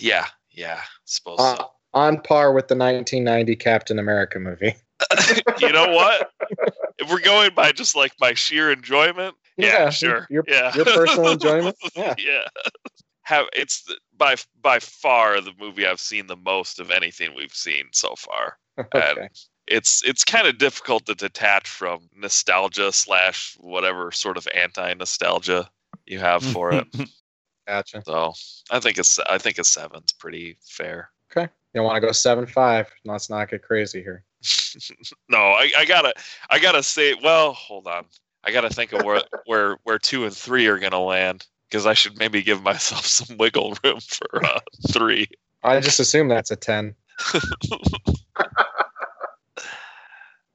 [0.00, 1.70] Yeah, yeah, suppose Uh, so.
[1.94, 4.74] on par with the 1990 Captain America movie.
[5.58, 6.30] you know what?
[6.98, 10.84] If we're going by just like my sheer enjoyment, yeah, Yeah, sure, your- yeah, your
[10.84, 11.76] personal enjoyment?
[11.96, 12.14] Yeah.
[12.18, 12.44] yeah.
[13.22, 17.52] Have it's the- by by far the movie I've seen the most of anything we've
[17.54, 18.58] seen so far.
[18.78, 19.28] okay.
[19.66, 25.68] It's it's kind of difficult to detach from nostalgia slash whatever sort of anti nostalgia
[26.06, 26.86] you have for it.
[27.66, 28.02] Gotcha.
[28.04, 28.34] so
[28.70, 31.10] I think it's I think a seven's pretty fair.
[31.30, 31.50] Okay.
[31.72, 32.90] You don't want to go seven five?
[33.04, 34.24] Let's not get crazy here.
[35.30, 36.12] no, I, I gotta
[36.50, 38.04] I gotta say well hold on
[38.44, 41.94] I gotta think of where where where two and three are gonna land because I
[41.94, 44.60] should maybe give myself some wiggle room for uh,
[44.90, 45.26] three.
[45.62, 46.94] I just assume that's a ten.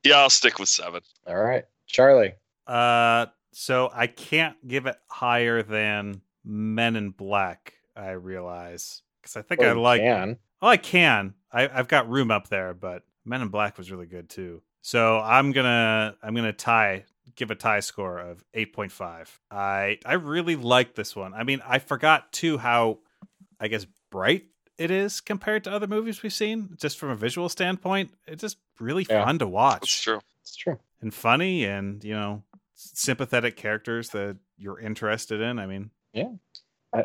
[0.03, 1.01] Yeah, I'll stick with seven.
[1.27, 2.33] All right, Charlie.
[2.67, 7.73] Uh, so I can't give it higher than Men in Black.
[7.95, 10.01] I realize because I think I Oh, you like.
[10.01, 10.37] can.
[10.61, 11.33] Oh, I can.
[11.51, 14.61] I, I've got room up there, but Men in Black was really good too.
[14.81, 17.03] So I'm gonna I'm gonna tie
[17.35, 19.27] give a tie score of 8.5.
[19.51, 21.33] I I really like this one.
[21.33, 22.99] I mean, I forgot too how
[23.59, 24.45] I guess bright
[24.79, 26.69] it is compared to other movies we've seen.
[26.79, 29.25] Just from a visual standpoint, it's just really Yeah.
[29.25, 29.81] fun to watch.
[29.81, 30.19] That's watch true.
[30.41, 30.79] It's true.
[31.01, 32.41] and funny, and you know,
[32.75, 35.59] sympathetic characters that you're interested in.
[35.59, 36.29] I mean, I,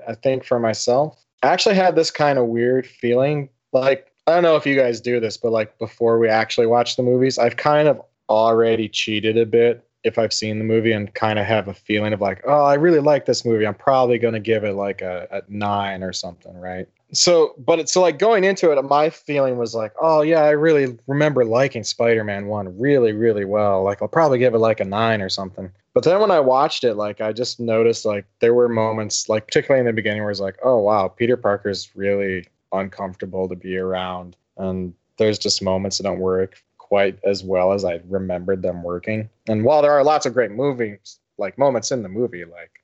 [0.09, 3.51] I think for myself, I actually had this kind of weird feeling.
[3.73, 6.97] Like, I don't know if you guys do this, but like before we actually watch
[6.97, 8.01] the movies, I've kind of
[8.31, 12.13] already cheated a bit if I've seen the movie and kind of have a feeling
[12.13, 13.67] of like, oh, I really like this movie.
[13.67, 16.87] I'm probably going to give it like a, a nine or something, right?
[17.13, 20.51] So, but it's so like going into it, my feeling was like, oh, yeah, I
[20.51, 23.83] really remember liking Spider Man 1 really, really well.
[23.83, 25.71] Like, I'll probably give it like a nine or something.
[25.95, 29.47] But then when I watched it, like I just noticed like there were moments, like
[29.47, 33.77] particularly in the beginning, where it's like, oh wow, Peter Parker's really uncomfortable to be
[33.77, 38.83] around, and there's just moments that don't work quite as well as I remembered them
[38.83, 39.31] working.
[39.49, 42.83] And while there are lots of great movies, like moments in the movie, like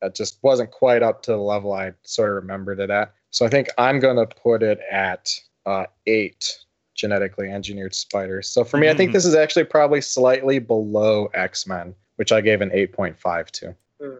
[0.00, 3.12] that just wasn't quite up to the level I sort of remembered it at.
[3.30, 5.30] So I think I'm gonna put it at
[5.66, 6.58] uh, eight
[6.94, 8.48] genetically engineered spiders.
[8.48, 12.40] So for me, I think this is actually probably slightly below X Men, which I
[12.40, 13.74] gave an 8.5 to.
[14.00, 14.18] So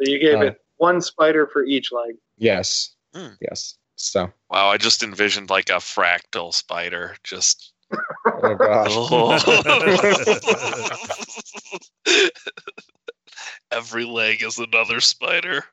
[0.00, 2.16] you gave Uh, it one spider for each leg.
[2.36, 2.94] Yes.
[3.14, 3.28] Hmm.
[3.40, 3.78] Yes.
[3.96, 7.16] So, Wow, I just envisioned like a fractal spider.
[7.22, 7.72] Just
[8.42, 8.94] oh gosh.
[13.70, 15.64] every leg is another spider.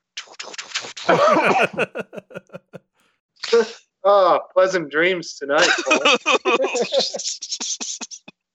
[4.03, 5.69] Ah, pleasant dreams tonight.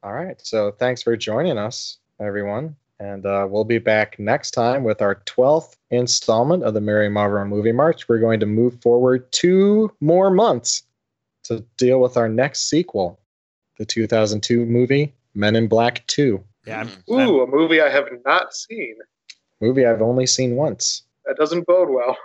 [0.04, 0.40] All right.
[0.42, 2.76] So thanks for joining us, everyone.
[3.00, 7.44] And uh, we'll be back next time with our 12th installment of the Merry Marvel
[7.46, 8.08] Movie March.
[8.08, 10.84] We're going to move forward two more months
[11.44, 13.20] to deal with our next sequel,
[13.78, 18.54] the 2002 movie Men in Black 2, yeah, I'm, Ooh, a movie I have not
[18.54, 18.96] seen.
[19.62, 21.04] movie I've only seen once.
[21.26, 22.18] That doesn't bode well.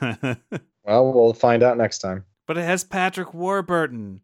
[0.86, 2.26] Well, we'll find out next time.
[2.46, 4.20] but it has Patrick Warburton.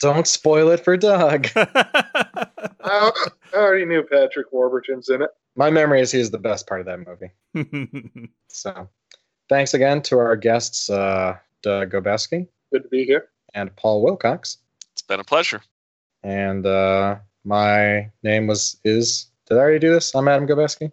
[0.00, 1.48] Don't spoil it for Doug.
[1.56, 2.50] I,
[2.82, 3.10] I
[3.54, 5.28] already knew Patrick Warburton's in it.
[5.54, 6.98] My memory is he's the best part of that
[7.54, 8.30] movie.
[8.48, 8.88] So,
[9.48, 13.28] thanks again to our guests, uh, Doug Gobeski Good to be here.
[13.54, 14.58] and Paul Wilcox.
[14.90, 15.62] It's been a pleasure.
[16.24, 19.26] And uh, my name was is.
[19.48, 20.12] Did I already do this?
[20.12, 20.90] I'm Adam Gobeski.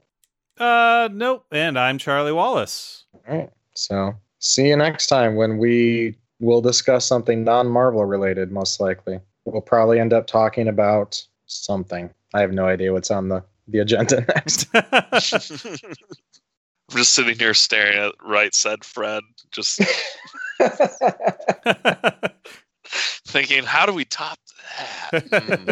[0.59, 1.47] uh, nope.
[1.51, 3.05] And I'm Charlie Wallace.
[3.27, 3.49] All right.
[3.73, 8.51] So, see you next time when we will discuss something non-Marvel related.
[8.51, 12.11] Most likely, we'll probably end up talking about something.
[12.35, 14.67] I have no idea what's on the the agenda next.
[16.91, 19.81] I'm just sitting here staring at right said Fred, just
[23.27, 24.37] thinking, how do we top
[25.11, 25.23] that?
[25.23, 25.71] Hmm.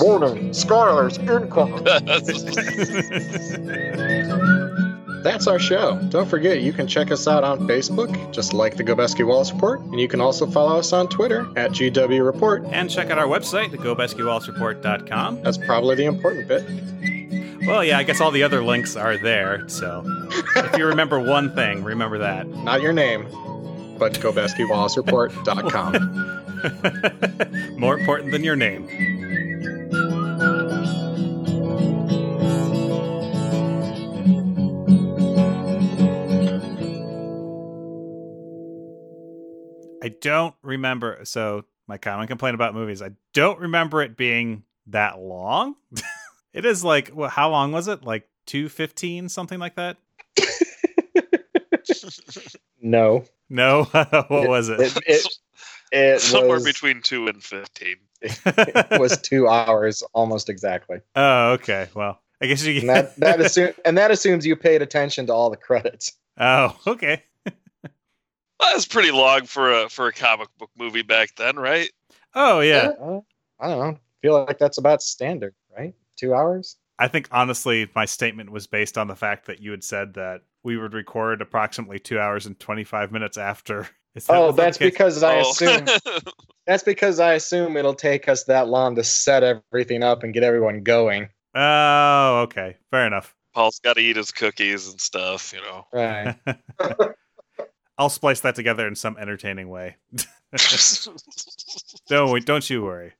[0.00, 1.84] Warning, spoilers incoming.
[5.22, 6.00] That's our show.
[6.08, 9.80] Don't forget, you can check us out on Facebook, just like the Gobeski Wallace Report,
[9.80, 12.64] and you can also follow us on Twitter at GW Report.
[12.70, 15.42] and check out our website, the thegobeskiwallacereport.com.
[15.42, 16.64] That's probably the important bit.
[17.66, 19.68] Well, yeah, I guess all the other links are there.
[19.68, 20.02] So
[20.56, 22.48] if you remember one thing, remember that.
[22.48, 23.24] Not your name,
[23.98, 26.58] but GobeskiWallaceReport.com.
[27.78, 28.88] More important than your name.
[40.02, 41.20] I don't remember.
[41.24, 45.74] So, my common complaint about movies, I don't remember it being that long.
[46.52, 48.04] it is like, well, how long was it?
[48.04, 49.96] Like 215, something like that?
[52.82, 53.24] No.
[53.48, 54.80] No, what was it?
[54.80, 55.26] It, it,
[55.92, 57.96] it Somewhere was, between two and fifteen.
[58.22, 61.00] it was two hours almost exactly.
[61.16, 61.88] oh, okay.
[61.94, 62.80] Well, I guess you.
[62.80, 66.12] And that, that, assume, and that assumes you paid attention to all the credits.
[66.38, 67.24] oh, okay.
[67.44, 71.90] Well, that's pretty long for a for a comic book movie back then, right?
[72.34, 72.92] Oh, yeah.
[73.00, 73.20] Uh,
[73.58, 73.98] I don't know.
[74.22, 75.94] feel like that's about standard, right?
[76.20, 76.76] Two hours?
[76.98, 80.42] I think honestly, my statement was based on the fact that you had said that
[80.62, 83.88] we would record approximately two hours and twenty five minutes after.
[84.16, 84.92] Is that- Oh, is that that's the case?
[84.92, 85.50] because I Oh.
[85.50, 85.86] assume
[86.66, 90.42] that's because I assume it'll take us that long to set everything up and get
[90.42, 91.28] everyone going.
[91.54, 92.76] Oh, okay.
[92.90, 93.34] Fair enough.
[93.54, 95.86] Paul's got to eat his cookies and stuff, you know.
[95.92, 96.34] Right.
[97.98, 99.96] I'll splice that together in some entertaining way.
[102.08, 103.12] don't wait, don't you worry.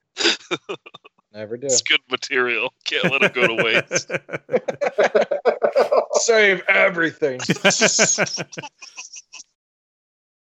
[1.33, 1.67] Never do.
[1.67, 2.73] it's good material.
[2.85, 4.11] Can't let it go to waste.
[6.15, 7.41] Save everything.